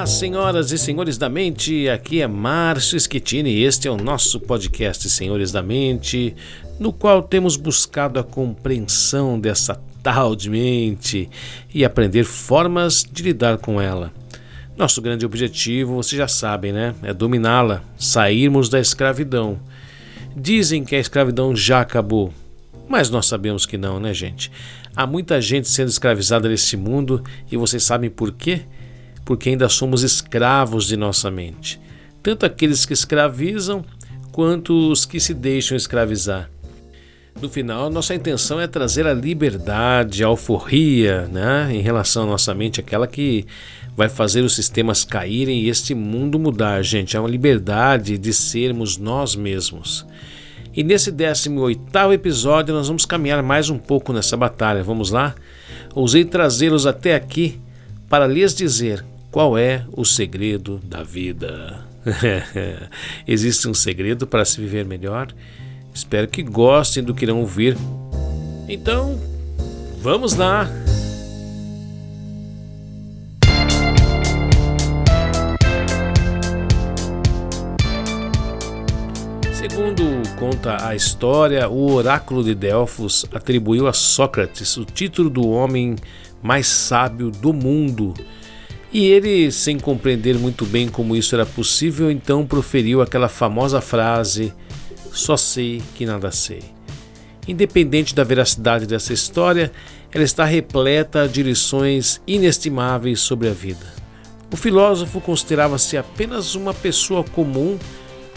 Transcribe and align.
Olá, 0.00 0.06
senhoras 0.06 0.72
e 0.72 0.78
senhores 0.78 1.18
da 1.18 1.28
mente, 1.28 1.86
aqui 1.90 2.22
é 2.22 2.26
Márcio 2.26 2.98
Schettini 2.98 3.50
e 3.50 3.64
este 3.64 3.86
é 3.86 3.90
o 3.90 3.98
nosso 3.98 4.40
podcast 4.40 5.10
Senhores 5.10 5.52
da 5.52 5.62
Mente, 5.62 6.34
no 6.78 6.90
qual 6.90 7.22
temos 7.22 7.54
buscado 7.54 8.18
a 8.18 8.24
compreensão 8.24 9.38
dessa 9.38 9.78
tal 10.02 10.34
de 10.34 10.48
mente 10.48 11.28
e 11.74 11.84
aprender 11.84 12.24
formas 12.24 13.04
de 13.04 13.22
lidar 13.22 13.58
com 13.58 13.78
ela. 13.78 14.10
Nosso 14.74 15.02
grande 15.02 15.26
objetivo, 15.26 15.96
vocês 15.96 16.16
já 16.16 16.26
sabem, 16.26 16.72
né? 16.72 16.94
É 17.02 17.12
dominá-la, 17.12 17.84
sairmos 17.98 18.70
da 18.70 18.80
escravidão. 18.80 19.60
Dizem 20.34 20.82
que 20.82 20.96
a 20.96 20.98
escravidão 20.98 21.54
já 21.54 21.82
acabou, 21.82 22.32
mas 22.88 23.10
nós 23.10 23.26
sabemos 23.26 23.66
que 23.66 23.76
não, 23.76 24.00
né, 24.00 24.14
gente? 24.14 24.50
Há 24.96 25.06
muita 25.06 25.42
gente 25.42 25.68
sendo 25.68 25.88
escravizada 25.88 26.48
nesse 26.48 26.74
mundo 26.74 27.22
e 27.52 27.56
vocês 27.58 27.82
sabem 27.82 28.08
por 28.08 28.32
quê? 28.32 28.62
Porque 29.24 29.50
ainda 29.50 29.68
somos 29.68 30.02
escravos 30.02 30.86
de 30.86 30.96
nossa 30.96 31.30
mente, 31.30 31.80
tanto 32.22 32.44
aqueles 32.46 32.84
que 32.84 32.92
escravizam 32.92 33.84
quanto 34.32 34.90
os 34.90 35.04
que 35.04 35.20
se 35.20 35.34
deixam 35.34 35.76
escravizar. 35.76 36.50
No 37.40 37.48
final, 37.48 37.88
nossa 37.88 38.14
intenção 38.14 38.60
é 38.60 38.66
trazer 38.66 39.06
a 39.06 39.14
liberdade, 39.14 40.22
a 40.22 40.26
alforria 40.26 41.26
né, 41.32 41.70
em 41.72 41.80
relação 41.80 42.24
à 42.24 42.26
nossa 42.26 42.52
mente, 42.54 42.80
aquela 42.80 43.06
que 43.06 43.46
vai 43.96 44.08
fazer 44.08 44.42
os 44.42 44.54
sistemas 44.54 45.04
caírem 45.04 45.60
e 45.60 45.68
este 45.68 45.94
mundo 45.94 46.38
mudar, 46.38 46.82
gente. 46.82 47.16
É 47.16 47.20
uma 47.20 47.28
liberdade 47.28 48.18
de 48.18 48.32
sermos 48.32 48.98
nós 48.98 49.34
mesmos. 49.34 50.06
E 50.74 50.84
nesse 50.84 51.10
18 51.10 52.12
episódio, 52.12 52.74
nós 52.74 52.88
vamos 52.88 53.04
caminhar 53.04 53.42
mais 53.42 53.70
um 53.70 53.78
pouco 53.78 54.12
nessa 54.12 54.36
batalha. 54.36 54.82
Vamos 54.82 55.10
lá? 55.10 55.34
Ousei 55.94 56.24
trazê-los 56.24 56.86
até 56.86 57.14
aqui 57.14 57.58
para 58.10 58.26
lhes 58.26 58.52
dizer 58.52 59.04
qual 59.30 59.56
é 59.56 59.86
o 59.92 60.04
segredo 60.04 60.80
da 60.82 61.04
vida? 61.04 61.86
Existe 63.24 63.68
um 63.68 63.74
segredo 63.74 64.26
para 64.26 64.44
se 64.44 64.60
viver 64.60 64.84
melhor? 64.84 65.28
Espero 65.94 66.26
que 66.26 66.42
gostem 66.42 67.04
do 67.04 67.14
que 67.14 67.24
irão 67.24 67.38
ouvir. 67.38 67.76
Então, 68.68 69.16
vamos 70.02 70.34
lá! 70.34 70.68
Segundo 79.52 80.02
conta 80.36 80.84
a 80.84 80.96
história, 80.96 81.68
o 81.68 81.92
oráculo 81.92 82.42
de 82.42 82.56
Delfos 82.56 83.24
atribuiu 83.32 83.86
a 83.86 83.92
Sócrates 83.92 84.76
o 84.76 84.84
título 84.84 85.30
do 85.30 85.48
homem 85.48 85.94
mais 86.42 86.66
sábio 86.66 87.30
do 87.30 87.52
mundo 87.52 88.14
e 88.92 89.06
ele, 89.06 89.52
sem 89.52 89.78
compreender 89.78 90.36
muito 90.36 90.66
bem 90.66 90.88
como 90.88 91.14
isso 91.14 91.34
era 91.34 91.46
possível, 91.46 92.10
então 92.10 92.44
proferiu 92.44 93.00
aquela 93.00 93.28
famosa 93.28 93.80
frase: 93.80 94.52
Só 95.12 95.36
sei 95.36 95.80
que 95.94 96.04
nada 96.04 96.32
sei. 96.32 96.62
Independente 97.46 98.14
da 98.14 98.24
veracidade 98.24 98.86
dessa 98.86 99.12
história, 99.12 99.70
ela 100.12 100.24
está 100.24 100.44
repleta 100.44 101.28
de 101.28 101.42
lições 101.42 102.20
inestimáveis 102.26 103.20
sobre 103.20 103.48
a 103.48 103.52
vida. 103.52 103.94
O 104.52 104.56
filósofo 104.56 105.20
considerava-se 105.20 105.96
apenas 105.96 106.56
uma 106.56 106.74
pessoa 106.74 107.22
comum 107.22 107.78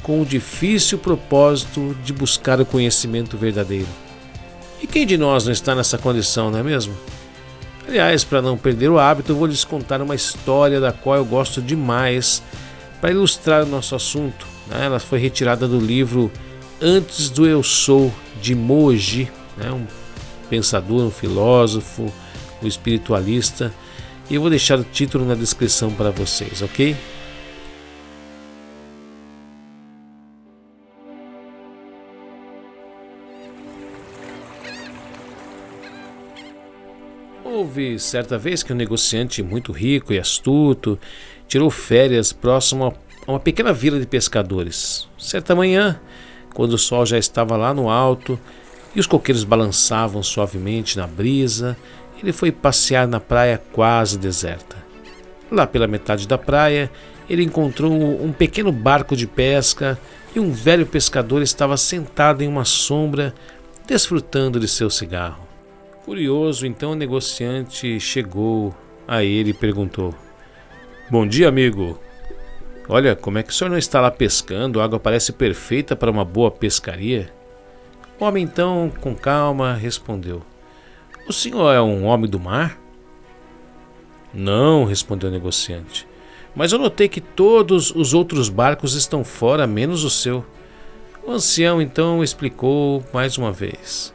com 0.04 0.22
o 0.22 0.26
difícil 0.26 1.00
propósito 1.00 1.96
de 2.04 2.14
buscar 2.14 2.62
o 2.62 2.66
conhecimento 2.66 3.36
verdadeiro. 3.38 3.88
E 4.80 4.86
quem 4.86 5.08
de 5.08 5.18
nós 5.18 5.46
não 5.46 5.52
está 5.52 5.74
nessa 5.74 5.98
condição, 5.98 6.52
não 6.52 6.60
é 6.60 6.64
mesmo? 6.64 6.94
Aliás, 7.88 8.24
para 8.24 8.42
não 8.42 8.58
perder 8.58 8.90
o 8.90 8.98
hábito, 8.98 9.36
vou 9.36 9.46
lhes 9.46 9.66
contar 9.66 10.02
uma 10.02 10.16
história 10.16 10.80
da 10.80 10.92
qual 10.92 11.18
eu 11.18 11.26
gosto 11.26 11.62
demais 11.62 12.42
para 13.02 13.12
ilustrar 13.12 13.64
o 13.64 13.68
nosso 13.68 13.96
assunto. 13.96 14.48
Né? 14.68 14.86
Ela 14.86 15.00
foi 15.00 15.20
retirada 15.20 15.68
do 15.68 15.80
livro 15.80 16.32
Antes 16.82 17.30
do 17.30 17.46
Eu 17.46 17.62
Sou, 17.62 18.12
de 18.42 18.56
Moji, 18.56 19.30
né? 19.58 19.72
um 19.72 19.86
pensador, 20.50 21.02
um 21.02 21.12
filósofo, 21.12 22.12
um 22.62 22.68
espiritualista. 22.68 23.74
E 24.30 24.36
eu 24.36 24.42
vou 24.42 24.50
deixar 24.50 24.80
o 24.80 24.84
título 24.84 25.26
na 25.26 25.36
descrição 25.36 25.92
para 25.92 26.10
vocês, 26.10 26.62
ok? 26.62 26.96
Houve 37.64 37.98
certa 37.98 38.38
vez 38.38 38.62
que 38.62 38.74
um 38.74 38.76
negociante 38.76 39.42
muito 39.42 39.72
rico 39.72 40.12
e 40.12 40.20
astuto 40.20 41.00
tirou 41.48 41.70
férias 41.70 42.34
próximo 42.34 42.94
a 43.26 43.32
uma 43.32 43.40
pequena 43.40 43.72
vila 43.72 43.98
de 43.98 44.06
pescadores. 44.06 45.08
Certa 45.18 45.56
manhã, 45.56 45.98
quando 46.54 46.74
o 46.74 46.78
sol 46.78 47.06
já 47.06 47.18
estava 47.18 47.56
lá 47.56 47.74
no 47.74 47.90
alto 47.90 48.38
e 48.94 49.00
os 49.00 49.08
coqueiros 49.08 49.46
balançavam 49.46 50.22
suavemente 50.22 50.98
na 50.98 51.08
brisa, 51.08 51.78
ele 52.22 52.34
foi 52.34 52.52
passear 52.52 53.08
na 53.08 53.22
praia 53.22 53.64
quase 53.72 54.20
deserta. 54.20 54.76
Lá 55.50 55.66
pela 55.66 55.88
metade 55.88 56.28
da 56.28 56.38
praia, 56.38 56.92
ele 57.30 57.44
encontrou 57.44 57.94
um 57.94 58.34
pequeno 58.34 58.74
barco 58.74 59.16
de 59.16 59.26
pesca 59.26 59.98
e 60.36 60.40
um 60.40 60.52
velho 60.52 60.86
pescador 60.86 61.42
estava 61.42 61.78
sentado 61.78 62.44
em 62.44 62.48
uma 62.50 62.66
sombra, 62.66 63.34
desfrutando 63.88 64.60
de 64.60 64.68
seu 64.68 64.90
cigarro. 64.90 65.43
Curioso, 66.06 66.68
então 66.68 66.92
o 66.92 66.96
negociante 66.96 67.98
chegou 67.98 68.76
a 69.08 69.24
ele 69.24 69.52
e 69.52 69.54
perguntou: 69.54 70.14
Bom 71.10 71.26
dia, 71.26 71.48
amigo. 71.48 71.98
Olha, 72.90 73.16
como 73.16 73.38
é 73.38 73.44
que 73.44 73.52
o 73.52 73.54
senhor 73.54 73.70
não 73.70 73.78
está 73.78 74.02
lá 74.02 74.12
pescando? 74.12 74.82
A 74.82 74.84
água 74.84 75.00
parece 75.00 75.32
perfeita 75.32 75.96
para 75.96 76.12
uma 76.12 76.26
boa 76.26 76.52
pescaria. 76.52 77.34
O 78.20 78.26
homem, 78.26 78.44
então, 78.44 78.92
com 79.00 79.16
calma, 79.16 79.76
respondeu: 79.76 80.42
O 81.26 81.32
senhor 81.32 81.72
é 81.74 81.82
um 81.82 82.04
homem 82.04 82.30
do 82.30 82.38
mar? 82.40 82.78
Não, 84.34 84.84
respondeu 84.84 85.30
o 85.30 85.34
negociante. 85.34 86.06
Mas 86.54 86.74
eu 86.74 86.80
notei 86.80 87.08
que 87.08 87.22
todos 87.22 87.92
os 87.92 88.14
outros 88.14 88.50
barcos 88.50 88.94
estão 88.94 89.24
fora, 89.24 89.66
menos 89.66 90.04
o 90.04 90.10
seu. 90.10 90.46
O 91.26 91.32
ancião 91.32 91.82
então 91.82 92.22
explicou 92.22 93.02
mais 93.14 93.38
uma 93.38 93.54
vez: 93.54 94.14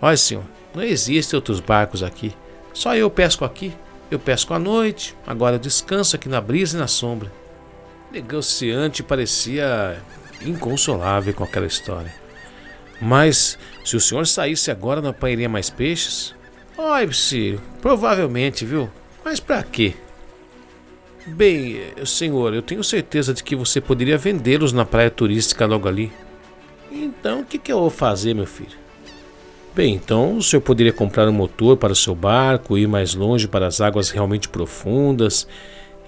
Olha, 0.00 0.16
senhor, 0.16 0.44
não 0.74 0.82
existem 0.82 1.36
outros 1.36 1.60
barcos 1.60 2.02
aqui. 2.02 2.34
Só 2.72 2.96
eu 2.96 3.08
pesco 3.10 3.44
aqui. 3.44 3.72
Eu 4.10 4.18
pesco 4.18 4.52
à 4.52 4.58
noite, 4.58 5.16
agora 5.26 5.58
descanso 5.58 6.14
aqui 6.14 6.28
na 6.28 6.40
brisa 6.40 6.76
e 6.76 6.80
na 6.80 6.86
sombra. 6.86 7.32
Negociante 8.12 9.02
parecia 9.02 10.00
inconsolável 10.44 11.32
com 11.32 11.42
aquela 11.42 11.66
história. 11.66 12.14
Mas 13.00 13.58
se 13.84 13.96
o 13.96 14.00
senhor 14.00 14.26
saísse 14.26 14.70
agora, 14.70 15.00
não 15.00 15.10
apanharia 15.10 15.48
mais 15.48 15.70
peixes? 15.70 16.34
Ai, 16.78 17.10
Círio, 17.12 17.60
provavelmente, 17.80 18.64
viu? 18.64 18.90
Mas 19.24 19.40
para 19.40 19.62
quê? 19.62 19.94
Bem, 21.26 21.80
senhor, 22.04 22.52
eu 22.52 22.60
tenho 22.60 22.84
certeza 22.84 23.32
de 23.32 23.42
que 23.42 23.56
você 23.56 23.80
poderia 23.80 24.18
vendê-los 24.18 24.72
na 24.72 24.84
praia 24.84 25.10
turística 25.10 25.64
logo 25.64 25.88
ali. 25.88 26.12
Então, 26.92 27.40
o 27.40 27.44
que, 27.44 27.58
que 27.58 27.72
eu 27.72 27.80
vou 27.80 27.90
fazer, 27.90 28.34
meu 28.34 28.46
filho? 28.46 28.83
Bem, 29.74 29.94
então 29.94 30.36
o 30.36 30.42
senhor 30.42 30.62
poderia 30.62 30.92
comprar 30.92 31.28
um 31.28 31.32
motor 31.32 31.76
para 31.76 31.92
o 31.92 31.96
seu 31.96 32.14
barco, 32.14 32.78
ir 32.78 32.86
mais 32.86 33.14
longe 33.14 33.48
para 33.48 33.66
as 33.66 33.80
águas 33.80 34.10
realmente 34.10 34.48
profundas 34.48 35.48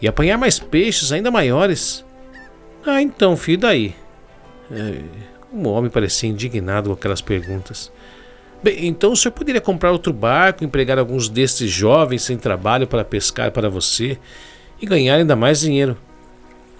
e 0.00 0.06
apanhar 0.06 0.38
mais 0.38 0.60
peixes 0.60 1.10
ainda 1.10 1.32
maiores. 1.32 2.04
Ah, 2.84 3.02
então, 3.02 3.36
filho, 3.36 3.58
daí? 3.58 3.94
É, 4.70 5.00
o 5.52 5.68
homem 5.68 5.90
parecia 5.90 6.30
indignado 6.30 6.90
com 6.90 6.94
aquelas 6.94 7.20
perguntas. 7.20 7.90
Bem, 8.62 8.86
então 8.86 9.12
o 9.12 9.16
senhor 9.16 9.32
poderia 9.32 9.60
comprar 9.60 9.90
outro 9.90 10.12
barco, 10.12 10.64
empregar 10.64 10.98
alguns 10.98 11.28
destes 11.28 11.68
jovens 11.68 12.22
sem 12.22 12.36
trabalho 12.36 12.86
para 12.86 13.04
pescar 13.04 13.50
para 13.50 13.68
você 13.68 14.16
e 14.80 14.86
ganhar 14.86 15.16
ainda 15.16 15.34
mais 15.34 15.60
dinheiro. 15.60 15.96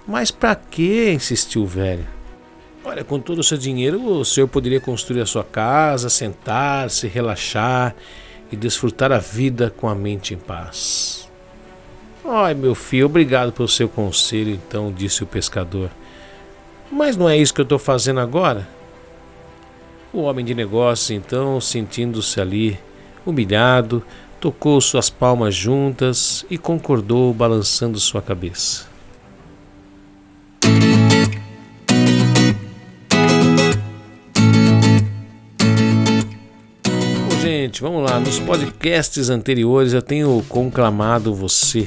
Mas 0.07 0.31
para 0.31 0.55
quê? 0.55 1.13
insistiu 1.13 1.63
o 1.63 1.67
velho. 1.67 2.16
Olha, 2.89 3.03
com 3.03 3.19
todo 3.19 3.41
o 3.41 3.43
seu 3.43 3.59
dinheiro, 3.59 4.01
o 4.01 4.25
senhor 4.25 4.47
poderia 4.47 4.81
construir 4.81 5.21
a 5.21 5.27
sua 5.27 5.43
casa, 5.43 6.09
sentar-se, 6.09 7.09
relaxar 7.09 7.97
e 8.51 8.55
desfrutar 8.55 9.11
a 9.11 9.19
vida 9.19 9.75
com 9.77 9.89
a 9.89 9.95
mente 9.95 10.35
em 10.35 10.37
paz. 10.37 11.29
Ai, 12.25 12.55
meu 12.55 12.77
filho, 12.77 13.07
obrigado 13.07 13.51
pelo 13.51 13.67
seu 13.67 13.89
conselho, 13.89 14.53
então, 14.53 14.93
disse 14.93 15.25
o 15.25 15.27
pescador. 15.27 15.91
Mas 16.89 17.17
não 17.17 17.29
é 17.29 17.37
isso 17.37 17.53
que 17.53 17.61
eu 17.61 17.65
estou 17.65 17.79
fazendo 17.79 18.21
agora? 18.21 18.69
O 20.13 20.21
homem 20.21 20.45
de 20.45 20.55
negócios, 20.55 21.11
então, 21.11 21.61
sentindo-se 21.61 22.41
ali 22.41 22.79
humilhado, 23.27 24.01
tocou 24.41 24.81
suas 24.81 25.11
palmas 25.11 25.57
juntas 25.57 26.47
e 26.49 26.57
concordou, 26.57 27.35
balançando 27.35 27.99
sua 27.99 28.23
cabeça. 28.23 28.96
Gente, 37.77 37.83
vamos 37.83 38.11
lá. 38.11 38.19
Nos 38.19 38.39
podcasts 38.39 39.29
anteriores 39.29 39.93
eu 39.93 40.01
tenho 40.01 40.43
conclamado 40.49 41.35
você, 41.35 41.87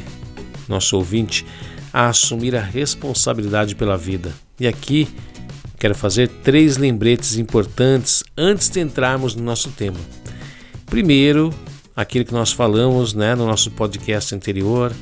nosso 0.68 0.96
ouvinte, 0.96 1.44
a 1.92 2.10
assumir 2.10 2.56
a 2.56 2.62
responsabilidade 2.62 3.76
pela 3.76 3.98
vida. 3.98 4.32
E 4.60 4.68
aqui 4.68 5.08
quero 5.80 5.96
fazer 5.96 6.28
três 6.44 6.78
lembretes 6.78 7.38
importantes 7.38 8.24
antes 8.38 8.70
de 8.70 8.80
entrarmos 8.80 9.34
no 9.34 9.44
nosso 9.44 9.72
tema. 9.72 9.98
Primeiro, 10.86 11.52
aquilo 11.96 12.26
que 12.26 12.34
nós 12.34 12.52
falamos 12.52 13.16
né, 13.16 13.34
no 13.34 13.48
nosso 13.48 13.72
podcast 13.72 14.36
anterior. 14.36 14.94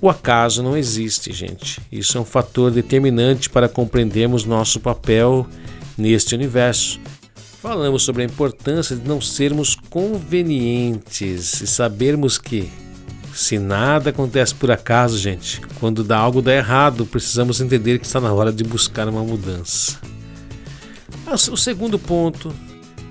O 0.00 0.08
acaso 0.08 0.62
não 0.62 0.76
existe, 0.76 1.32
gente. 1.32 1.80
Isso 1.90 2.16
é 2.18 2.20
um 2.20 2.24
fator 2.24 2.70
determinante 2.70 3.50
para 3.50 3.68
compreendermos 3.68 4.44
nosso 4.44 4.78
papel 4.78 5.46
neste 5.98 6.34
universo. 6.34 7.00
Falamos 7.64 8.02
sobre 8.02 8.20
a 8.20 8.26
importância 8.26 8.94
de 8.94 9.08
não 9.08 9.22
sermos 9.22 9.74
convenientes 9.88 11.62
e 11.62 11.66
sabermos 11.66 12.36
que, 12.36 12.70
se 13.32 13.58
nada 13.58 14.10
acontece 14.10 14.54
por 14.54 14.70
acaso, 14.70 15.16
gente, 15.16 15.62
quando 15.80 16.04
dá 16.04 16.18
algo 16.18 16.42
dá 16.42 16.52
errado, 16.52 17.06
precisamos 17.06 17.62
entender 17.62 17.98
que 17.98 18.04
está 18.04 18.20
na 18.20 18.30
hora 18.34 18.52
de 18.52 18.62
buscar 18.62 19.08
uma 19.08 19.24
mudança. 19.24 19.98
O 21.50 21.56
segundo 21.56 21.98
ponto, 21.98 22.54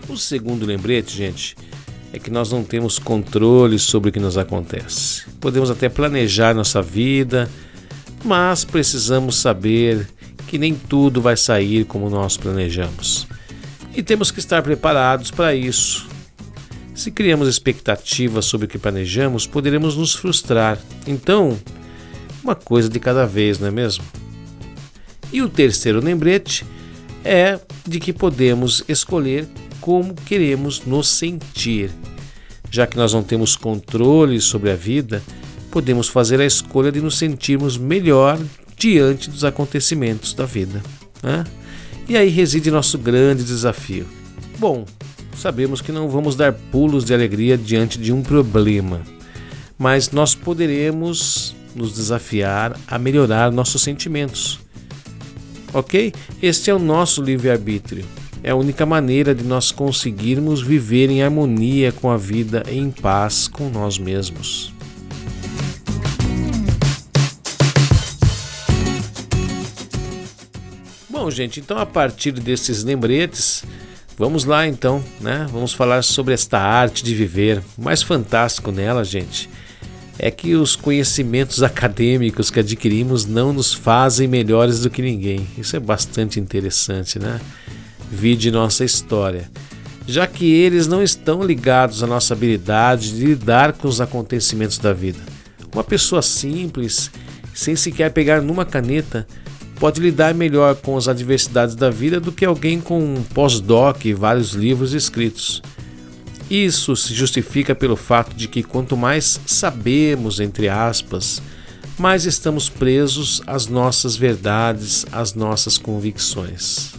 o 0.07 0.15
segundo 0.15 0.67
lembrete, 0.67 1.17
gente, 1.17 1.55
é 2.13 2.19
que 2.19 2.29
nós 2.29 2.51
não 2.51 2.63
temos 2.63 2.99
controle 2.99 3.79
sobre 3.79 4.11
o 4.11 4.13
que 4.13 4.19
nos 4.19 4.37
acontece. 4.37 5.23
Podemos 5.41 5.71
até 5.71 5.89
planejar 5.89 6.53
nossa 6.53 6.79
vida, 6.79 7.49
mas 8.23 8.63
precisamos 8.63 9.35
saber 9.35 10.07
que 10.47 10.59
nem 10.59 10.75
tudo 10.75 11.23
vai 11.23 11.35
sair 11.35 11.85
como 11.85 12.07
nós 12.07 12.37
planejamos. 12.37 13.32
E 13.95 14.01
temos 14.01 14.31
que 14.31 14.39
estar 14.39 14.61
preparados 14.61 15.29
para 15.29 15.53
isso. 15.53 16.07
Se 16.95 17.11
criamos 17.11 17.47
expectativas 17.47 18.45
sobre 18.45 18.65
o 18.65 18.69
que 18.69 18.77
planejamos, 18.77 19.47
poderemos 19.47 19.95
nos 19.95 20.13
frustrar. 20.13 20.79
Então, 21.07 21.59
uma 22.43 22.55
coisa 22.55 22.89
de 22.89 22.99
cada 22.99 23.25
vez, 23.25 23.59
não 23.59 23.67
é 23.67 23.71
mesmo? 23.71 24.03
E 25.31 25.41
o 25.41 25.49
terceiro 25.49 25.99
lembrete 25.99 26.65
é 27.23 27.59
de 27.87 27.99
que 27.99 28.13
podemos 28.13 28.83
escolher 28.87 29.47
como 29.79 30.13
queremos 30.13 30.85
nos 30.85 31.07
sentir. 31.07 31.89
Já 32.69 32.87
que 32.87 32.97
nós 32.97 33.13
não 33.13 33.23
temos 33.23 33.55
controle 33.55 34.39
sobre 34.41 34.71
a 34.71 34.75
vida, 34.75 35.21
podemos 35.71 36.07
fazer 36.07 36.39
a 36.39 36.45
escolha 36.45 36.91
de 36.91 37.01
nos 37.01 37.17
sentirmos 37.17 37.77
melhor 37.77 38.39
diante 38.77 39.29
dos 39.29 39.43
acontecimentos 39.43 40.33
da 40.33 40.45
vida. 40.45 40.81
Né? 41.21 41.43
E 42.07 42.17
aí 42.17 42.29
reside 42.29 42.69
nosso 42.69 42.97
grande 42.97 43.43
desafio. 43.43 44.05
Bom, 44.59 44.85
sabemos 45.35 45.81
que 45.81 45.91
não 45.91 46.09
vamos 46.09 46.35
dar 46.35 46.53
pulos 46.53 47.05
de 47.05 47.13
alegria 47.13 47.57
diante 47.57 47.97
de 47.97 48.11
um 48.11 48.21
problema, 48.21 49.01
mas 49.77 50.11
nós 50.11 50.35
poderemos 50.35 51.55
nos 51.75 51.93
desafiar 51.93 52.77
a 52.87 52.99
melhorar 52.99 53.51
nossos 53.51 53.81
sentimentos. 53.81 54.59
Ok? 55.73 56.13
Este 56.41 56.69
é 56.69 56.73
o 56.73 56.79
nosso 56.79 57.21
livre-arbítrio 57.21 58.05
é 58.43 58.51
a 58.51 58.55
única 58.55 58.85
maneira 58.85 59.33
de 59.33 59.43
nós 59.43 59.71
conseguirmos 59.71 60.61
viver 60.61 61.09
em 61.09 61.23
harmonia 61.23 61.93
com 61.93 62.11
a 62.11 62.17
vida, 62.17 62.63
em 62.69 62.91
paz 62.91 63.47
com 63.47 63.69
nós 63.69 63.97
mesmos. 63.97 64.72
Bom, 71.23 71.31
gente, 71.31 71.61
então 71.61 71.77
a 71.77 71.85
partir 71.85 72.33
desses 72.33 72.83
lembretes, 72.83 73.63
vamos 74.17 74.43
lá 74.43 74.67
então, 74.67 75.01
né? 75.21 75.47
Vamos 75.49 75.71
falar 75.71 76.03
sobre 76.03 76.33
esta 76.33 76.59
arte 76.59 77.01
de 77.01 77.15
viver. 77.15 77.63
O 77.77 77.81
mais 77.81 78.03
fantástico 78.03 78.73
nela, 78.73 79.05
gente, 79.05 79.49
é 80.19 80.29
que 80.29 80.53
os 80.53 80.75
conhecimentos 80.75 81.63
acadêmicos 81.63 82.51
que 82.51 82.59
adquirimos 82.59 83.25
não 83.25 83.53
nos 83.53 83.73
fazem 83.73 84.27
melhores 84.27 84.81
do 84.81 84.89
que 84.89 85.01
ninguém. 85.01 85.47
Isso 85.57 85.77
é 85.77 85.79
bastante 85.79 86.41
interessante, 86.41 87.17
né? 87.17 87.39
vide 88.11 88.51
nossa 88.51 88.83
história, 88.83 89.49
já 90.05 90.27
que 90.27 90.51
eles 90.53 90.87
não 90.87 91.01
estão 91.01 91.41
ligados 91.41 92.03
à 92.03 92.07
nossa 92.07 92.33
habilidade 92.33 93.15
de 93.15 93.27
lidar 93.27 93.71
com 93.71 93.87
os 93.87 94.01
acontecimentos 94.01 94.77
da 94.77 94.91
vida. 94.91 95.19
Uma 95.73 95.85
pessoa 95.85 96.21
simples, 96.21 97.09
sem 97.53 97.77
sequer 97.77 98.11
pegar 98.11 98.41
numa 98.41 98.65
caneta, 98.65 99.25
pode 99.79 100.01
lidar 100.01 100.33
melhor 100.33 100.75
com 100.75 100.97
as 100.97 101.07
adversidades 101.07 101.75
da 101.75 101.89
vida 101.89 102.19
do 102.19 102.31
que 102.31 102.45
alguém 102.45 102.79
com 102.79 102.99
um 102.99 103.23
pós-doc 103.23 104.05
e 104.05 104.13
vários 104.13 104.51
livros 104.51 104.93
escritos. 104.93 105.61
Isso 106.49 106.95
se 106.95 107.13
justifica 107.13 107.73
pelo 107.73 107.95
fato 107.95 108.35
de 108.35 108.47
que 108.47 108.63
quanto 108.63 108.95
mais 108.95 109.39
sabemos, 109.45 110.39
entre 110.39 110.69
aspas, 110.69 111.41
mais 111.97 112.25
estamos 112.25 112.69
presos 112.69 113.41
às 113.45 113.67
nossas 113.67 114.15
verdades, 114.15 115.05
às 115.11 115.33
nossas 115.33 115.77
convicções. 115.77 116.93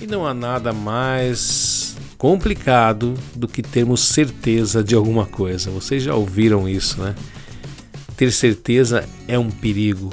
E 0.00 0.06
não 0.06 0.26
há 0.26 0.34
nada 0.34 0.72
mais 0.72 1.96
complicado 2.18 3.14
do 3.34 3.46
que 3.46 3.62
termos 3.62 4.00
certeza 4.00 4.82
de 4.82 4.94
alguma 4.94 5.26
coisa. 5.26 5.70
Vocês 5.70 6.02
já 6.02 6.14
ouviram 6.14 6.68
isso, 6.68 7.00
né? 7.00 7.14
Ter 8.16 8.30
certeza 8.32 9.04
é 9.28 9.38
um 9.38 9.50
perigo. 9.50 10.12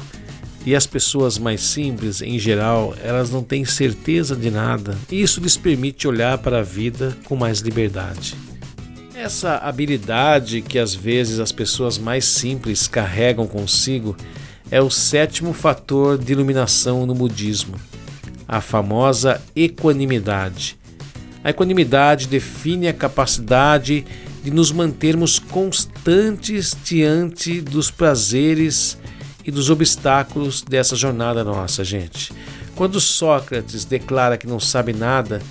E 0.65 0.75
as 0.75 0.87
pessoas 0.87 1.37
mais 1.37 1.61
simples, 1.61 2.21
em 2.21 2.39
geral, 2.39 2.95
elas 3.03 3.29
não 3.29 3.43
têm 3.43 3.65
certeza 3.65 4.35
de 4.35 4.49
nada. 4.49 4.97
E 5.11 5.21
isso 5.21 5.41
lhes 5.41 5.57
permite 5.57 6.07
olhar 6.07 6.37
para 6.37 6.59
a 6.59 6.63
vida 6.63 7.17
com 7.25 7.35
mais 7.35 7.59
liberdade. 7.59 8.35
Essa 9.13 9.57
habilidade 9.57 10.61
que 10.61 10.79
às 10.79 10.93
vezes 10.93 11.39
as 11.39 11.51
pessoas 11.51 11.97
mais 11.97 12.25
simples 12.25 12.87
carregam 12.87 13.45
consigo 13.45 14.15
é 14.71 14.81
o 14.81 14.89
sétimo 14.89 15.53
fator 15.53 16.17
de 16.17 16.31
iluminação 16.31 17.05
no 17.05 17.13
budismo 17.13 17.75
a 18.47 18.61
famosa 18.61 19.41
equanimidade. 19.55 20.77
A 21.43 21.49
equanimidade 21.49 22.27
define 22.27 22.87
a 22.87 22.93
capacidade 22.93 24.05
de 24.43 24.51
nos 24.51 24.71
mantermos 24.71 25.39
constantes 25.39 26.75
diante 26.83 27.61
dos 27.61 27.89
prazeres 27.89 28.97
e 29.45 29.51
dos 29.51 29.69
obstáculos 29.69 30.61
dessa 30.61 30.95
jornada 30.95 31.43
nossa, 31.43 31.83
gente. 31.83 32.33
Quando 32.75 32.99
Sócrates 32.99 33.85
declara 33.85 34.37
que 34.37 34.47
não 34.47 34.59
sabe 34.59 34.93
nada, 34.93 35.41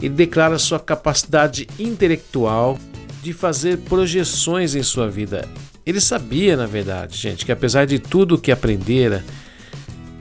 ele 0.00 0.14
declara 0.14 0.58
sua 0.58 0.80
capacidade 0.80 1.66
intelectual 1.78 2.78
de 3.22 3.32
fazer 3.32 3.78
projeções 3.78 4.74
em 4.74 4.82
sua 4.82 5.08
vida. 5.08 5.48
Ele 5.84 6.00
sabia, 6.00 6.56
na 6.56 6.66
verdade, 6.66 7.16
gente, 7.16 7.44
que 7.44 7.52
apesar 7.52 7.86
de 7.86 7.98
tudo 7.98 8.36
o 8.36 8.38
que 8.38 8.52
aprendera, 8.52 9.24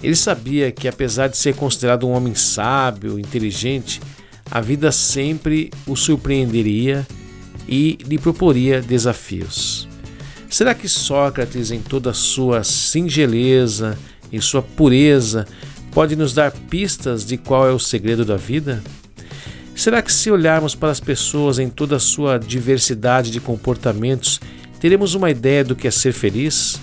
ele 0.04 0.16
sabia 0.16 0.72
que, 0.72 0.88
apesar 0.88 1.28
de 1.28 1.38
ser 1.38 1.56
considerado 1.56 2.08
um 2.08 2.12
homem 2.12 2.34
sábio, 2.34 3.20
inteligente, 3.20 4.02
a 4.50 4.60
vida 4.60 4.92
sempre 4.92 5.72
o 5.88 5.96
surpreenderia 5.96 7.08
e 7.68 7.98
lhe 8.06 8.18
proporia 8.18 8.82
desafios. 8.82 9.91
Será 10.52 10.76
que 10.76 10.90
Sócrates, 10.90 11.72
em 11.72 11.80
toda 11.80 12.10
a 12.10 12.14
sua 12.14 12.62
singeleza, 12.62 13.98
em 14.34 14.42
sua 14.42 14.62
pureza, 14.62 15.48
pode 15.94 16.14
nos 16.14 16.34
dar 16.34 16.52
pistas 16.52 17.26
de 17.26 17.38
qual 17.38 17.66
é 17.70 17.72
o 17.72 17.80
segredo 17.80 18.26
da 18.26 18.36
vida? 18.36 18.84
Será 19.74 20.02
que, 20.02 20.12
se 20.12 20.30
olharmos 20.30 20.76
para 20.76 20.92
as 20.92 21.00
pessoas 21.00 21.58
em 21.58 21.70
toda 21.70 21.96
a 21.96 22.02
sua 22.02 22.38
diversidade 22.38 23.32
de 23.32 23.40
comportamentos, 23.40 24.42
teremos 24.78 25.16
uma 25.16 25.32
ideia 25.32 25.64
do 25.64 25.74
que 25.74 25.88
é 25.88 25.92
ser 25.92 26.12
feliz? 26.12 26.82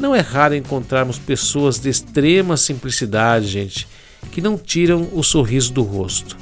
Não 0.00 0.14
é 0.14 0.20
raro 0.20 0.54
encontrarmos 0.54 1.18
pessoas 1.18 1.78
de 1.78 1.90
extrema 1.90 2.56
simplicidade, 2.56 3.48
gente, 3.48 3.86
que 4.32 4.40
não 4.40 4.56
tiram 4.56 5.10
o 5.12 5.22
sorriso 5.22 5.74
do 5.74 5.82
rosto. 5.82 6.38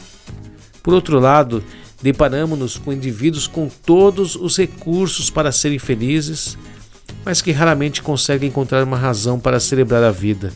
Por 0.81 0.95
outro 0.95 1.19
lado, 1.19 1.65
deparamos-nos 2.07 2.79
com 2.79 2.93
indivíduos 2.93 3.49
com 3.49 3.69
todos 3.69 4.37
os 4.37 4.57
recursos 4.57 5.29
para 5.29 5.51
serem 5.51 5.77
felizes, 5.77 6.57
mas 7.25 7.43
que 7.43 7.51
raramente 7.51 8.01
conseguem 8.01 8.49
encontrar 8.49 8.85
uma 8.85 8.97
razão 8.97 9.41
para 9.41 9.59
celebrar 9.59 10.05
a 10.05 10.13
vida. 10.13 10.53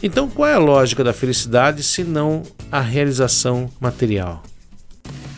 Então, 0.00 0.30
qual 0.30 0.48
é 0.48 0.54
a 0.54 0.58
lógica 0.58 1.02
da 1.02 1.12
felicidade 1.12 1.82
se 1.82 2.04
não 2.04 2.44
a 2.70 2.80
realização 2.80 3.68
material? 3.80 4.40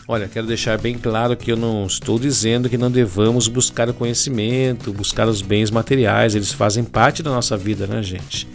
Olha, 0.06 0.28
quero 0.28 0.46
deixar 0.46 0.76
bem 0.76 0.98
claro 0.98 1.34
que 1.34 1.50
eu 1.50 1.56
não 1.56 1.86
estou 1.86 2.18
dizendo 2.18 2.68
que 2.68 2.76
não 2.76 2.90
devamos 2.90 3.48
buscar 3.48 3.88
o 3.88 3.94
conhecimento, 3.94 4.92
buscar 4.92 5.26
os 5.26 5.40
bens 5.40 5.70
materiais, 5.70 6.34
eles 6.34 6.52
fazem 6.52 6.84
parte 6.84 7.22
da 7.22 7.30
nossa 7.30 7.56
vida, 7.56 7.86
né, 7.86 8.02
gente? 8.02 8.46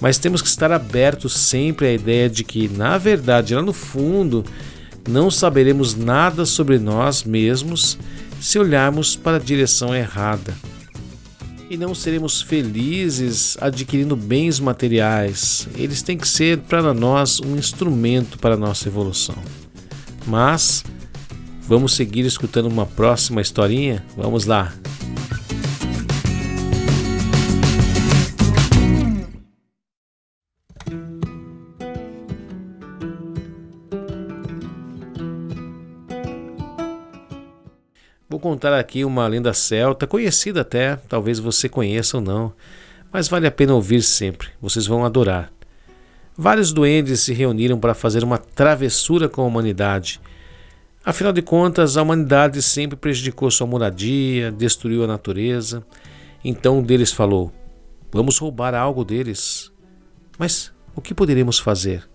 Mas 0.00 0.16
temos 0.16 0.40
que 0.40 0.48
estar 0.48 0.72
abertos 0.72 1.36
sempre 1.36 1.88
à 1.88 1.92
ideia 1.92 2.30
de 2.30 2.44
que, 2.44 2.66
na 2.66 2.96
verdade, 2.96 3.54
lá 3.54 3.60
no 3.60 3.74
fundo, 3.74 4.42
não 5.08 5.30
saberemos 5.30 5.94
nada 5.94 6.44
sobre 6.44 6.78
nós 6.78 7.24
mesmos 7.24 7.98
se 8.40 8.58
olharmos 8.58 9.16
para 9.16 9.38
a 9.38 9.40
direção 9.40 9.94
errada. 9.94 10.54
E 11.70 11.76
não 11.76 11.94
seremos 11.94 12.40
felizes 12.40 13.56
adquirindo 13.60 14.14
bens 14.14 14.60
materiais. 14.60 15.68
Eles 15.76 16.02
têm 16.02 16.16
que 16.16 16.28
ser 16.28 16.58
para 16.58 16.94
nós 16.94 17.40
um 17.40 17.56
instrumento 17.56 18.38
para 18.38 18.54
a 18.54 18.58
nossa 18.58 18.88
evolução. 18.88 19.36
Mas 20.26 20.84
vamos 21.66 21.94
seguir 21.94 22.24
escutando 22.24 22.66
uma 22.66 22.86
próxima 22.86 23.40
historinha? 23.40 24.04
Vamos 24.16 24.44
lá! 24.44 24.72
Vou 38.38 38.52
contar 38.52 38.72
aqui 38.72 39.04
uma 39.04 39.26
lenda 39.26 39.52
celta, 39.52 40.06
conhecida 40.06 40.60
até, 40.60 40.94
talvez 41.08 41.40
você 41.40 41.68
conheça 41.68 42.18
ou 42.18 42.22
não, 42.22 42.52
mas 43.12 43.26
vale 43.26 43.48
a 43.48 43.50
pena 43.50 43.74
ouvir 43.74 44.00
sempre, 44.00 44.50
vocês 44.62 44.86
vão 44.86 45.04
adorar. 45.04 45.52
Vários 46.36 46.72
duendes 46.72 47.18
se 47.18 47.32
reuniram 47.32 47.80
para 47.80 47.94
fazer 47.94 48.22
uma 48.22 48.38
travessura 48.38 49.28
com 49.28 49.42
a 49.42 49.44
humanidade. 49.44 50.20
Afinal 51.04 51.32
de 51.32 51.42
contas, 51.42 51.96
a 51.96 52.02
humanidade 52.02 52.62
sempre 52.62 52.96
prejudicou 52.96 53.50
sua 53.50 53.66
moradia, 53.66 54.52
destruiu 54.52 55.02
a 55.02 55.08
natureza. 55.08 55.84
Então 56.44 56.78
um 56.78 56.82
deles 56.84 57.10
falou: 57.10 57.52
Vamos 58.12 58.38
roubar 58.38 58.72
algo 58.72 59.04
deles. 59.04 59.72
Mas 60.38 60.72
o 60.94 61.00
que 61.00 61.12
poderemos 61.12 61.58
fazer? 61.58 62.08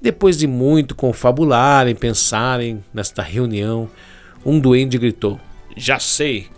Depois 0.00 0.38
de 0.38 0.46
muito 0.46 0.94
confabularem, 0.94 1.94
pensarem 1.94 2.82
nesta 2.94 3.20
reunião, 3.20 3.90
um 4.44 4.60
duende 4.60 4.98
gritou: 4.98 5.40
Já 5.76 5.98
sei, 5.98 6.48